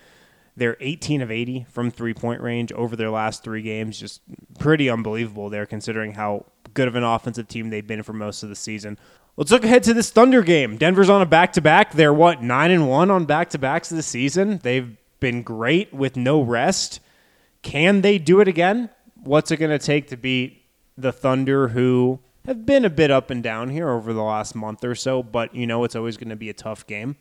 They're 0.57 0.77
18 0.79 1.23
of 1.23 1.31
80 1.31 1.66
from 1.70 1.90
three 1.90 2.14
point 2.14 2.40
range 2.40 2.70
over 2.73 2.94
their 2.94 3.11
last 3.11 3.42
three 3.42 3.62
games. 3.62 3.99
Just 3.99 4.20
pretty 4.61 4.88
unbelievable 4.88 5.49
there, 5.49 5.66
considering 5.66 6.12
how 6.12 6.46
good 6.75 6.87
of 6.87 6.94
an 6.94 7.03
offensive 7.03 7.49
team 7.49 7.70
they've 7.70 7.87
been 7.87 8.03
for 8.05 8.12
most 8.12 8.44
of 8.44 8.49
the 8.49 8.57
season. 8.57 8.96
Let's 9.40 9.53
look 9.53 9.64
ahead 9.64 9.85
to 9.85 9.94
this 9.94 10.11
Thunder 10.11 10.42
game. 10.42 10.76
Denver's 10.76 11.09
on 11.09 11.22
a 11.22 11.26
back 11.26 11.55
to 11.55 11.62
back. 11.62 11.94
They're 11.94 12.12
what, 12.12 12.42
nine 12.42 12.70
and 12.70 12.87
one 12.87 13.11
on 13.11 13.24
back 13.24 13.48
to 13.50 13.59
backs 13.59 13.88
this 13.88 14.07
season? 14.07 14.61
They've 14.62 14.98
been 15.18 15.42
great 15.42 15.94
with 15.94 16.14
no 16.14 16.42
rest. 16.42 17.00
Can 17.62 18.03
they 18.03 18.18
do 18.18 18.40
it 18.40 18.48
again? 18.48 18.90
What's 19.14 19.50
it 19.50 19.57
going 19.57 19.70
to 19.70 19.79
take 19.79 20.09
to 20.09 20.18
beat 20.18 20.62
the 20.98 21.11
Thunder, 21.11 21.68
who 21.68 22.18
have 22.44 22.66
been 22.66 22.85
a 22.85 22.90
bit 22.90 23.11
up 23.11 23.31
and 23.31 23.42
down 23.42 23.70
here 23.70 23.88
over 23.88 24.12
the 24.12 24.22
last 24.22 24.55
month 24.55 24.85
or 24.85 24.94
so, 24.94 25.22
but 25.22 25.55
you 25.55 25.66
know 25.66 25.85
it's 25.85 25.96
always 25.96 26.18
going 26.18 26.29
to 26.29 26.37
be 26.37 26.50
a 26.50 26.55
tough 26.55 26.87
game. 26.87 27.16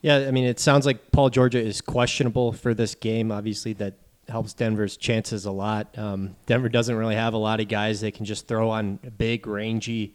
Yeah, 0.00 0.16
I 0.26 0.30
mean, 0.30 0.46
it 0.46 0.58
sounds 0.58 0.86
like 0.86 1.12
Paul 1.12 1.28
Georgia 1.28 1.60
is 1.60 1.82
questionable 1.82 2.52
for 2.52 2.72
this 2.72 2.94
game. 2.94 3.30
Obviously, 3.30 3.74
that 3.74 3.96
helps 4.30 4.54
Denver's 4.54 4.96
chances 4.96 5.44
a 5.44 5.52
lot. 5.52 5.98
Um, 5.98 6.36
Denver 6.46 6.70
doesn't 6.70 6.96
really 6.96 7.16
have 7.16 7.34
a 7.34 7.38
lot 7.38 7.60
of 7.60 7.68
guys 7.68 8.00
they 8.00 8.12
can 8.12 8.24
just 8.24 8.48
throw 8.48 8.70
on 8.70 8.98
big, 9.18 9.46
rangy 9.46 10.14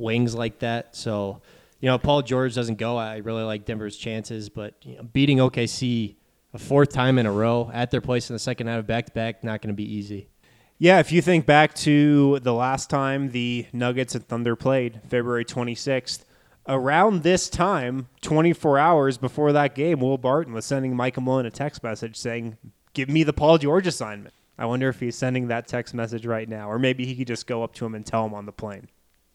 wings 0.00 0.34
like 0.34 0.58
that. 0.60 0.96
So, 0.96 1.40
you 1.80 1.86
know, 1.86 1.98
Paul 1.98 2.22
George 2.22 2.54
doesn't 2.54 2.76
go. 2.76 2.96
I 2.96 3.18
really 3.18 3.42
like 3.42 3.64
Denver's 3.64 3.96
chances, 3.96 4.48
but 4.48 4.74
you 4.82 4.96
know, 4.96 5.02
beating 5.02 5.38
OKC 5.38 6.16
a 6.52 6.58
fourth 6.58 6.92
time 6.92 7.18
in 7.18 7.26
a 7.26 7.32
row 7.32 7.70
at 7.72 7.90
their 7.90 8.00
place 8.00 8.28
in 8.28 8.34
the 8.34 8.40
second 8.40 8.66
half 8.66 8.80
of 8.80 8.86
back 8.86 9.06
to 9.06 9.12
back, 9.12 9.44
not 9.44 9.62
going 9.62 9.68
to 9.68 9.74
be 9.74 9.84
easy. 9.84 10.28
Yeah, 10.78 10.98
if 10.98 11.12
you 11.12 11.20
think 11.20 11.46
back 11.46 11.74
to 11.74 12.40
the 12.40 12.54
last 12.54 12.88
time 12.88 13.30
the 13.30 13.66
Nuggets 13.72 14.14
and 14.14 14.26
Thunder 14.26 14.56
played, 14.56 15.00
February 15.08 15.44
26th, 15.44 16.24
around 16.66 17.22
this 17.22 17.50
time, 17.50 18.08
24 18.22 18.78
hours 18.78 19.18
before 19.18 19.52
that 19.52 19.74
game, 19.74 20.00
Will 20.00 20.18
Barton 20.18 20.54
was 20.54 20.64
sending 20.64 20.96
Michael 20.96 21.22
Malone 21.22 21.46
a 21.46 21.50
text 21.50 21.82
message 21.82 22.16
saying, 22.16 22.56
Give 22.94 23.08
me 23.08 23.22
the 23.22 23.32
Paul 23.32 23.58
George 23.58 23.86
assignment. 23.86 24.34
I 24.58 24.66
wonder 24.66 24.88
if 24.88 25.00
he's 25.00 25.16
sending 25.16 25.48
that 25.48 25.68
text 25.68 25.94
message 25.94 26.26
right 26.26 26.48
now, 26.48 26.70
or 26.70 26.78
maybe 26.78 27.04
he 27.04 27.14
could 27.14 27.28
just 27.28 27.46
go 27.46 27.62
up 27.62 27.74
to 27.74 27.86
him 27.86 27.94
and 27.94 28.04
tell 28.04 28.24
him 28.26 28.34
on 28.34 28.46
the 28.46 28.52
plane. 28.52 28.88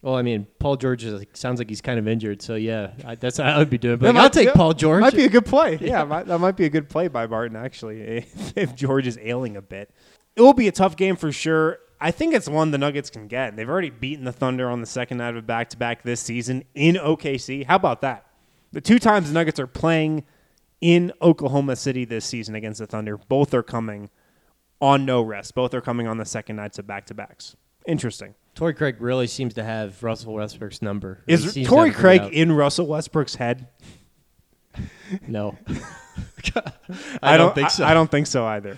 Well, 0.05 0.15
I 0.15 0.21
mean, 0.21 0.45
Paul 0.59 0.75
George 0.75 1.03
is 1.03 1.15
like, 1.15 1.35
sounds 1.35 1.59
like 1.59 1.67
he's 1.67 1.81
kind 1.81 1.97
of 1.97 2.07
injured, 2.07 2.39
so 2.39 2.53
yeah, 2.53 2.91
I, 3.03 3.15
that's 3.15 3.37
how 3.37 3.45
I 3.45 3.57
would 3.57 3.71
be 3.71 3.79
doing. 3.79 3.97
But 3.97 4.13
like, 4.13 4.23
I'll 4.23 4.29
take 4.29 4.53
Paul 4.53 4.75
George. 4.75 5.01
Might 5.01 5.15
be 5.15 5.25
a 5.25 5.29
good 5.29 5.47
play. 5.47 5.79
Yeah, 5.81 6.03
might, 6.05 6.27
that 6.27 6.37
might 6.37 6.55
be 6.55 6.65
a 6.65 6.69
good 6.69 6.89
play 6.89 7.07
by 7.07 7.25
Barton 7.25 7.57
actually, 7.57 8.01
if, 8.01 8.53
if 8.55 8.75
George 8.75 9.07
is 9.07 9.17
ailing 9.19 9.57
a 9.57 9.63
bit. 9.63 9.89
It 10.35 10.41
will 10.41 10.53
be 10.53 10.67
a 10.67 10.71
tough 10.71 10.95
game 10.95 11.15
for 11.15 11.31
sure. 11.31 11.79
I 11.99 12.11
think 12.11 12.35
it's 12.35 12.47
one 12.47 12.69
the 12.69 12.77
Nuggets 12.77 13.09
can 13.09 13.27
get. 13.27 13.55
They've 13.55 13.67
already 13.67 13.89
beaten 13.89 14.25
the 14.25 14.31
Thunder 14.31 14.69
on 14.69 14.79
the 14.79 14.85
second 14.85 15.17
night 15.17 15.29
of 15.29 15.37
a 15.37 15.41
back 15.41 15.69
to 15.69 15.77
back 15.77 16.03
this 16.03 16.21
season 16.21 16.65
in 16.75 16.97
OKC. 16.97 17.65
How 17.65 17.77
about 17.77 18.01
that? 18.01 18.27
The 18.73 18.81
two 18.81 18.99
times 18.99 19.29
the 19.29 19.33
Nuggets 19.33 19.59
are 19.59 19.65
playing 19.65 20.23
in 20.81 21.13
Oklahoma 21.19 21.75
City 21.77 22.05
this 22.05 22.25
season 22.25 22.53
against 22.53 22.77
the 22.77 22.85
Thunder, 22.85 23.17
both 23.17 23.55
are 23.55 23.63
coming 23.63 24.11
on 24.79 25.03
no 25.03 25.23
rest. 25.23 25.55
Both 25.55 25.73
are 25.73 25.81
coming 25.81 26.07
on 26.07 26.19
the 26.19 26.25
second 26.25 26.57
nights 26.57 26.77
of 26.77 26.85
back 26.85 27.07
to 27.07 27.15
backs. 27.15 27.55
Interesting. 27.87 28.35
Torrey 28.55 28.73
Craig 28.73 28.95
really 28.99 29.27
seems 29.27 29.53
to 29.55 29.63
have 29.63 30.01
Russell 30.01 30.33
Westbrook's 30.33 30.81
number. 30.81 31.21
Is 31.27 31.57
Torrey 31.65 31.91
Craig 31.91 32.33
in 32.33 32.53
Russell 32.53 32.87
Westbrook's 32.87 33.35
head? 33.35 33.67
No. 35.27 35.57
I, 37.21 37.33
I, 37.33 37.37
don't, 37.37 37.53
think 37.53 37.69
so. 37.69 37.83
I, 37.83 37.91
I, 37.91 37.93
don't 37.93 38.09
think 38.09 38.27
so 38.27 38.45
either. 38.45 38.77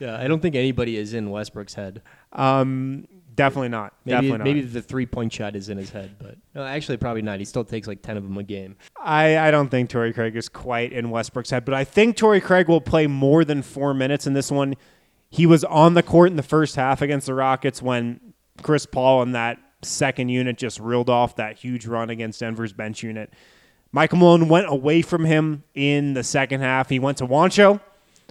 Yeah, 0.00 0.18
I 0.18 0.26
don't 0.26 0.40
think 0.40 0.56
anybody 0.56 0.96
is 0.96 1.14
in 1.14 1.30
Westbrook's 1.30 1.74
head. 1.74 2.02
Um, 2.32 3.06
definitely 3.34 3.68
not. 3.68 3.94
Maybe, 4.04 4.14
definitely 4.14 4.38
not. 4.38 4.44
Maybe 4.44 4.60
the 4.62 4.82
three 4.82 5.06
point 5.06 5.32
shot 5.32 5.54
is 5.54 5.68
in 5.68 5.78
his 5.78 5.90
head, 5.90 6.16
but 6.18 6.36
no, 6.54 6.64
actually, 6.64 6.96
probably 6.96 7.22
not. 7.22 7.38
He 7.38 7.44
still 7.44 7.64
takes 7.64 7.86
like 7.86 8.02
ten 8.02 8.16
of 8.16 8.24
them 8.24 8.36
a 8.36 8.42
game. 8.42 8.76
I, 8.96 9.38
I 9.38 9.50
don't 9.52 9.68
think 9.68 9.90
Torrey 9.90 10.12
Craig 10.12 10.34
is 10.34 10.48
quite 10.48 10.92
in 10.92 11.10
Westbrook's 11.10 11.50
head, 11.50 11.64
but 11.64 11.74
I 11.74 11.84
think 11.84 12.16
Torrey 12.16 12.40
Craig 12.40 12.68
will 12.68 12.80
play 12.80 13.06
more 13.06 13.44
than 13.44 13.62
four 13.62 13.94
minutes 13.94 14.26
in 14.26 14.32
this 14.32 14.50
one. 14.50 14.74
He 15.30 15.46
was 15.46 15.62
on 15.64 15.94
the 15.94 16.02
court 16.02 16.30
in 16.30 16.36
the 16.36 16.42
first 16.42 16.74
half 16.76 17.00
against 17.00 17.26
the 17.26 17.34
Rockets 17.34 17.80
when 17.80 18.33
Chris 18.62 18.86
Paul 18.86 19.22
and 19.22 19.34
that 19.34 19.58
second 19.82 20.28
unit 20.28 20.56
just 20.56 20.80
reeled 20.80 21.10
off 21.10 21.36
that 21.36 21.58
huge 21.58 21.86
run 21.86 22.10
against 22.10 22.40
Denver's 22.40 22.72
bench 22.72 23.02
unit. 23.02 23.32
Michael 23.92 24.18
Malone 24.18 24.48
went 24.48 24.66
away 24.68 25.02
from 25.02 25.24
him 25.24 25.62
in 25.74 26.14
the 26.14 26.24
second 26.24 26.60
half. 26.60 26.88
He 26.88 26.98
went 26.98 27.18
to 27.18 27.26
Juancho. 27.26 27.80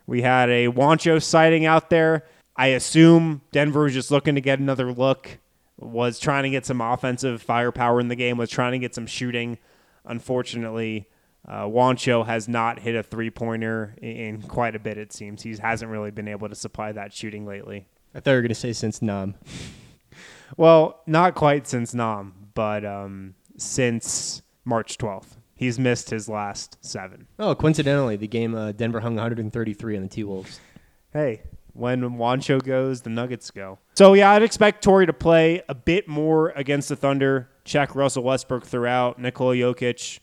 We 0.05 0.21
had 0.21 0.49
a 0.49 0.67
Juancho 0.67 1.21
sighting 1.23 1.65
out 1.65 1.89
there. 1.89 2.25
I 2.55 2.67
assume 2.67 3.41
Denver 3.51 3.83
was 3.83 3.93
just 3.93 4.11
looking 4.11 4.35
to 4.35 4.41
get 4.41 4.59
another 4.59 4.91
look, 4.91 5.39
was 5.77 6.19
trying 6.19 6.43
to 6.43 6.49
get 6.49 6.65
some 6.65 6.81
offensive 6.81 7.41
firepower 7.41 7.99
in 7.99 8.09
the 8.09 8.15
game, 8.15 8.37
was 8.37 8.49
trying 8.49 8.73
to 8.73 8.79
get 8.79 8.93
some 8.93 9.07
shooting. 9.07 9.57
Unfortunately, 10.05 11.07
uh, 11.47 11.63
Juancho 11.63 12.25
has 12.25 12.47
not 12.47 12.79
hit 12.79 12.95
a 12.95 13.01
three 13.01 13.29
pointer 13.29 13.95
in 14.01 14.41
quite 14.41 14.75
a 14.75 14.79
bit, 14.79 14.97
it 14.97 15.13
seems. 15.13 15.41
He 15.41 15.55
hasn't 15.55 15.89
really 15.89 16.11
been 16.11 16.27
able 16.27 16.49
to 16.49 16.55
supply 16.55 16.91
that 16.91 17.13
shooting 17.13 17.45
lately. 17.45 17.87
I 18.13 18.19
thought 18.19 18.31
you 18.31 18.35
were 18.35 18.41
going 18.41 18.49
to 18.49 18.55
say 18.55 18.73
since 18.73 19.01
Nam. 19.01 19.35
well, 20.57 21.01
not 21.07 21.35
quite 21.35 21.67
since 21.67 21.93
Nam, 21.93 22.49
but 22.53 22.85
um, 22.85 23.35
since 23.57 24.41
March 24.65 24.97
12th. 24.97 25.37
He's 25.55 25.79
missed 25.79 26.09
his 26.09 26.27
last 26.27 26.77
seven. 26.81 27.27
Oh, 27.39 27.55
coincidentally, 27.55 28.17
the 28.17 28.27
game 28.27 28.55
uh, 28.55 28.71
Denver 28.71 28.99
hung 28.99 29.15
133 29.15 29.95
on 29.95 30.03
the 30.03 30.09
T 30.09 30.23
Wolves. 30.23 30.59
Hey, 31.13 31.43
when 31.73 32.01
Juancho 32.01 32.63
goes, 32.63 33.01
the 33.01 33.09
Nuggets 33.09 33.51
go. 33.51 33.79
So 33.95 34.13
yeah, 34.13 34.31
I'd 34.31 34.43
expect 34.43 34.83
Torrey 34.83 35.05
to 35.05 35.13
play 35.13 35.61
a 35.69 35.75
bit 35.75 36.07
more 36.07 36.49
against 36.49 36.89
the 36.89 36.95
Thunder. 36.95 37.49
Check 37.65 37.95
Russell 37.95 38.23
Westbrook 38.23 38.65
throughout. 38.65 39.19
Nikola 39.19 39.55
Jokic 39.55 40.19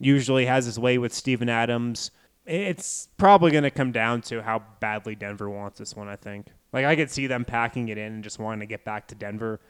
usually 0.00 0.46
has 0.46 0.66
his 0.66 0.78
way 0.78 0.98
with 0.98 1.12
Steven 1.12 1.48
Adams. 1.48 2.10
It's 2.46 3.08
probably 3.16 3.50
going 3.50 3.64
to 3.64 3.70
come 3.70 3.92
down 3.92 4.22
to 4.22 4.42
how 4.42 4.62
badly 4.80 5.14
Denver 5.14 5.48
wants 5.48 5.78
this 5.78 5.94
one. 5.94 6.08
I 6.08 6.16
think. 6.16 6.48
Like 6.72 6.84
I 6.84 6.96
could 6.96 7.10
see 7.10 7.26
them 7.26 7.44
packing 7.44 7.88
it 7.88 7.98
in 7.98 8.14
and 8.14 8.24
just 8.24 8.38
wanting 8.38 8.60
to 8.60 8.66
get 8.66 8.84
back 8.84 9.08
to 9.08 9.14
Denver. 9.14 9.60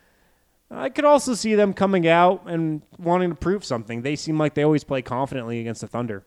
I 0.70 0.88
could 0.88 1.04
also 1.04 1.34
see 1.34 1.54
them 1.54 1.74
coming 1.74 2.06
out 2.06 2.42
and 2.46 2.82
wanting 2.98 3.30
to 3.30 3.34
prove 3.34 3.64
something. 3.64 4.02
They 4.02 4.14
seem 4.14 4.38
like 4.38 4.54
they 4.54 4.62
always 4.62 4.84
play 4.84 5.02
confidently 5.02 5.60
against 5.60 5.80
the 5.80 5.88
Thunder. 5.88 6.24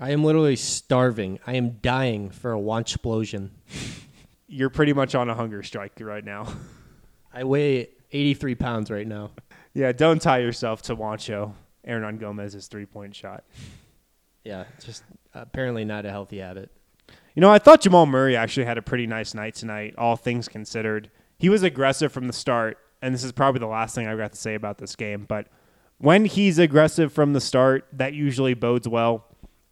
I 0.00 0.10
am 0.10 0.24
literally 0.24 0.56
starving. 0.56 1.38
I 1.46 1.54
am 1.54 1.78
dying 1.82 2.30
for 2.30 2.52
a 2.52 2.58
wanch 2.58 2.94
explosion. 2.94 3.52
You're 4.48 4.70
pretty 4.70 4.92
much 4.92 5.14
on 5.14 5.28
a 5.28 5.34
hunger 5.34 5.62
strike 5.62 5.92
right 6.00 6.24
now. 6.24 6.46
I 7.32 7.44
weigh 7.44 7.90
83 8.10 8.54
pounds 8.54 8.90
right 8.90 9.06
now. 9.06 9.30
Yeah, 9.74 9.92
don't 9.92 10.20
tie 10.20 10.38
yourself 10.38 10.82
to 10.82 10.96
Juancho, 10.96 11.54
Gomez's 11.84 12.66
three 12.66 12.86
point 12.86 13.14
shot. 13.14 13.44
Yeah, 14.44 14.64
just 14.84 15.04
apparently 15.34 15.84
not 15.84 16.04
a 16.04 16.10
healthy 16.10 16.38
habit. 16.38 16.68
You 17.36 17.40
know, 17.40 17.50
I 17.52 17.60
thought 17.60 17.80
Jamal 17.80 18.06
Murray 18.06 18.34
actually 18.34 18.66
had 18.66 18.76
a 18.76 18.82
pretty 18.82 19.06
nice 19.06 19.34
night 19.34 19.54
tonight, 19.54 19.94
all 19.96 20.16
things 20.16 20.48
considered. 20.48 21.12
He 21.38 21.48
was 21.48 21.62
aggressive 21.62 22.10
from 22.10 22.26
the 22.26 22.32
start, 22.32 22.76
and 23.02 23.12
this 23.12 23.24
is 23.24 23.32
probably 23.32 23.58
the 23.58 23.66
last 23.66 23.94
thing 23.94 24.06
I've 24.06 24.16
got 24.16 24.32
to 24.32 24.38
say 24.38 24.54
about 24.54 24.78
this 24.78 24.96
game, 24.96 25.26
but 25.28 25.48
when 25.98 26.24
he's 26.24 26.58
aggressive 26.58 27.12
from 27.12 27.32
the 27.32 27.40
start, 27.40 27.86
that 27.92 28.14
usually 28.14 28.54
bodes 28.54 28.88
well. 28.88 29.24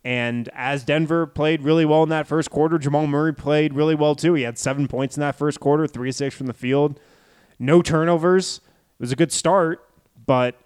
And 0.05 0.49
as 0.55 0.85
Denver 0.85 1.27
played 1.27 1.63
really 1.63 1.85
well 1.85 2.03
in 2.03 2.09
that 2.09 2.27
first 2.27 2.51
quarter, 2.51 2.79
Jamal 2.79 3.07
Murray 3.07 3.35
played 3.35 3.75
really 3.75 3.95
well 3.95 4.15
too. 4.15 4.35
He 4.35 4.43
had 4.43 4.59
seven 4.59 4.89
points 4.89 5.17
in 5.17 5.21
that 5.21 5.37
first 5.37 5.61
quarter, 5.61 5.87
three 5.87 6.13
six 6.13 6.35
from 6.35 6.47
the 6.47 6.55
field, 6.55 6.99
no 7.59 7.83
turnovers. 7.83 8.61
It 8.99 9.03
was 9.03 9.13
a 9.13 9.17
good 9.17 9.33
start, 9.33 9.87
but 10.27 10.57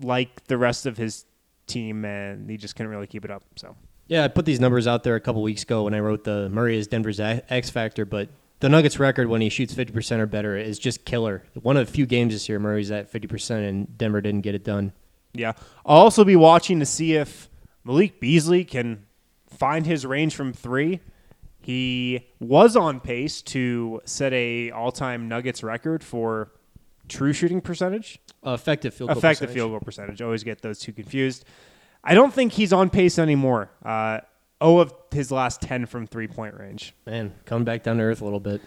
like 0.00 0.44
the 0.44 0.58
rest 0.58 0.86
of 0.86 0.96
his 0.96 1.24
team, 1.66 2.02
man, 2.02 2.46
he 2.48 2.56
just 2.56 2.76
couldn't 2.76 2.90
really 2.90 3.06
keep 3.06 3.24
it 3.24 3.30
up. 3.30 3.44
So 3.56 3.76
yeah, 4.06 4.24
I 4.24 4.28
put 4.28 4.44
these 4.44 4.60
numbers 4.60 4.86
out 4.86 5.04
there 5.04 5.14
a 5.14 5.20
couple 5.20 5.42
weeks 5.42 5.62
ago 5.62 5.84
when 5.84 5.94
I 5.94 6.00
wrote 6.00 6.24
the 6.24 6.48
Murray 6.50 6.76
is 6.76 6.86
Denver's 6.86 7.20
X 7.20 7.70
factor, 7.70 8.04
but 8.04 8.28
the 8.62 8.68
Nuggets 8.68 9.00
record 9.00 9.26
when 9.26 9.40
he 9.40 9.48
shoots 9.48 9.74
50% 9.74 10.20
or 10.20 10.26
better 10.26 10.56
is 10.56 10.78
just 10.78 11.04
killer. 11.04 11.42
One 11.60 11.76
of 11.76 11.84
the 11.84 11.92
few 11.92 12.06
games 12.06 12.32
this 12.32 12.48
year 12.48 12.60
Murray's 12.60 12.92
at 12.92 13.12
50% 13.12 13.68
and 13.68 13.98
Denver 13.98 14.20
didn't 14.20 14.42
get 14.42 14.54
it 14.54 14.62
done. 14.62 14.92
Yeah. 15.34 15.54
I'll 15.84 15.98
also 15.98 16.22
be 16.22 16.36
watching 16.36 16.78
to 16.78 16.86
see 16.86 17.14
if 17.14 17.50
Malik 17.82 18.20
Beasley 18.20 18.64
can 18.64 19.04
find 19.50 19.84
his 19.84 20.06
range 20.06 20.36
from 20.36 20.52
3. 20.52 21.00
He 21.60 22.28
was 22.38 22.76
on 22.76 23.00
pace 23.00 23.42
to 23.42 24.00
set 24.04 24.32
a 24.32 24.70
all-time 24.70 25.26
Nuggets 25.26 25.64
record 25.64 26.04
for 26.04 26.52
true 27.08 27.32
shooting 27.32 27.60
percentage. 27.60 28.20
Uh, 28.46 28.52
effective 28.52 28.94
field 28.94 29.08
goal 29.08 29.18
effective 29.18 29.48
percentage. 29.48 29.54
field 29.54 29.70
goal 29.72 29.80
percentage. 29.80 30.22
Always 30.22 30.44
get 30.44 30.62
those 30.62 30.78
two 30.78 30.92
confused. 30.92 31.44
I 32.04 32.14
don't 32.14 32.32
think 32.32 32.52
he's 32.52 32.72
on 32.72 32.90
pace 32.90 33.18
anymore. 33.18 33.70
Uh, 33.84 34.20
oh, 34.62 34.78
of 34.78 34.94
his 35.10 35.30
last 35.30 35.60
10 35.60 35.86
from 35.86 36.06
three 36.06 36.28
point 36.28 36.58
range. 36.58 36.94
Man, 37.06 37.34
coming 37.44 37.64
back 37.64 37.82
down 37.82 37.98
to 37.98 38.02
earth 38.02 38.20
a 38.20 38.24
little 38.24 38.40
bit. 38.40 38.62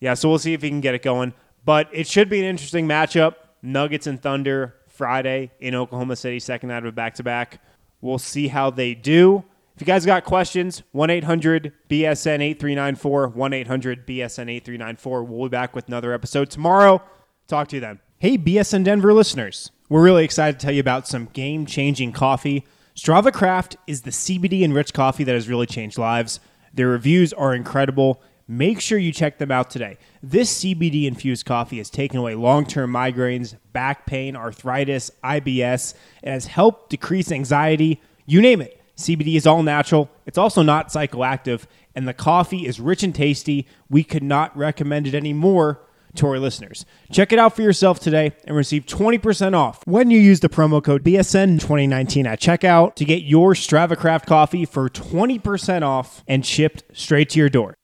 Yeah, 0.00 0.14
so 0.14 0.28
we'll 0.28 0.38
see 0.38 0.54
if 0.54 0.62
he 0.62 0.68
can 0.68 0.80
get 0.80 0.94
it 0.94 1.02
going. 1.02 1.34
But 1.64 1.88
it 1.92 2.06
should 2.06 2.28
be 2.28 2.38
an 2.38 2.44
interesting 2.44 2.86
matchup. 2.86 3.34
Nuggets 3.62 4.06
and 4.06 4.22
Thunder, 4.22 4.76
Friday 4.86 5.50
in 5.58 5.74
Oklahoma 5.74 6.16
City, 6.16 6.38
second 6.38 6.70
out 6.70 6.84
of 6.84 6.88
a 6.88 6.92
back 6.92 7.14
to 7.14 7.24
back. 7.24 7.60
We'll 8.00 8.18
see 8.18 8.48
how 8.48 8.70
they 8.70 8.94
do. 8.94 9.44
If 9.74 9.82
you 9.82 9.86
guys 9.86 10.04
got 10.06 10.24
questions, 10.24 10.82
1 10.92 11.10
800 11.10 11.72
BSN 11.88 12.40
8394, 12.40 13.28
1 13.28 13.52
800 13.52 14.06
BSN 14.06 14.50
8394. 14.50 15.24
We'll 15.24 15.48
be 15.48 15.50
back 15.50 15.74
with 15.74 15.88
another 15.88 16.12
episode 16.12 16.50
tomorrow. 16.50 17.02
Talk 17.46 17.68
to 17.68 17.76
you 17.76 17.80
then. 17.80 18.00
Hey, 18.18 18.36
BSN 18.36 18.82
Denver 18.84 19.12
listeners. 19.12 19.70
We're 19.88 20.02
really 20.02 20.24
excited 20.24 20.58
to 20.58 20.66
tell 20.66 20.74
you 20.74 20.80
about 20.80 21.06
some 21.06 21.26
game 21.26 21.64
changing 21.64 22.12
coffee. 22.12 22.66
Strava 22.98 23.32
Craft 23.32 23.76
is 23.86 24.02
the 24.02 24.10
CBD 24.10 24.64
enriched 24.64 24.92
coffee 24.92 25.22
that 25.22 25.32
has 25.32 25.48
really 25.48 25.66
changed 25.66 25.98
lives. 25.98 26.40
Their 26.74 26.88
reviews 26.88 27.32
are 27.32 27.54
incredible. 27.54 28.20
Make 28.48 28.80
sure 28.80 28.98
you 28.98 29.12
check 29.12 29.38
them 29.38 29.52
out 29.52 29.70
today. 29.70 29.98
This 30.20 30.64
CBD 30.64 31.04
infused 31.04 31.46
coffee 31.46 31.78
has 31.78 31.90
taken 31.90 32.18
away 32.18 32.34
long 32.34 32.66
term 32.66 32.92
migraines, 32.92 33.54
back 33.72 34.04
pain, 34.04 34.34
arthritis, 34.34 35.12
IBS. 35.22 35.94
and 36.24 36.32
has 36.32 36.46
helped 36.46 36.90
decrease 36.90 37.30
anxiety. 37.30 38.02
You 38.26 38.42
name 38.42 38.60
it. 38.60 38.82
CBD 38.96 39.36
is 39.36 39.46
all 39.46 39.62
natural. 39.62 40.10
It's 40.26 40.36
also 40.36 40.62
not 40.62 40.88
psychoactive. 40.88 41.66
And 41.94 42.08
the 42.08 42.14
coffee 42.14 42.66
is 42.66 42.80
rich 42.80 43.04
and 43.04 43.14
tasty. 43.14 43.68
We 43.88 44.02
could 44.02 44.24
not 44.24 44.56
recommend 44.56 45.06
it 45.06 45.14
anymore 45.14 45.80
listeners. 46.26 46.84
Check 47.12 47.32
it 47.32 47.38
out 47.38 47.54
for 47.54 47.62
yourself 47.62 48.00
today 48.00 48.32
and 48.44 48.56
receive 48.56 48.86
20% 48.86 49.54
off 49.54 49.80
when 49.86 50.10
you 50.10 50.18
use 50.18 50.40
the 50.40 50.48
promo 50.48 50.82
code 50.82 51.04
BSN2019 51.04 52.26
at 52.26 52.40
checkout 52.40 52.94
to 52.96 53.04
get 53.04 53.22
your 53.22 53.54
StravaCraft 53.54 54.26
coffee 54.26 54.64
for 54.64 54.88
20% 54.88 55.82
off 55.82 56.24
and 56.26 56.44
shipped 56.44 56.82
straight 56.92 57.30
to 57.30 57.38
your 57.38 57.48
door. 57.48 57.77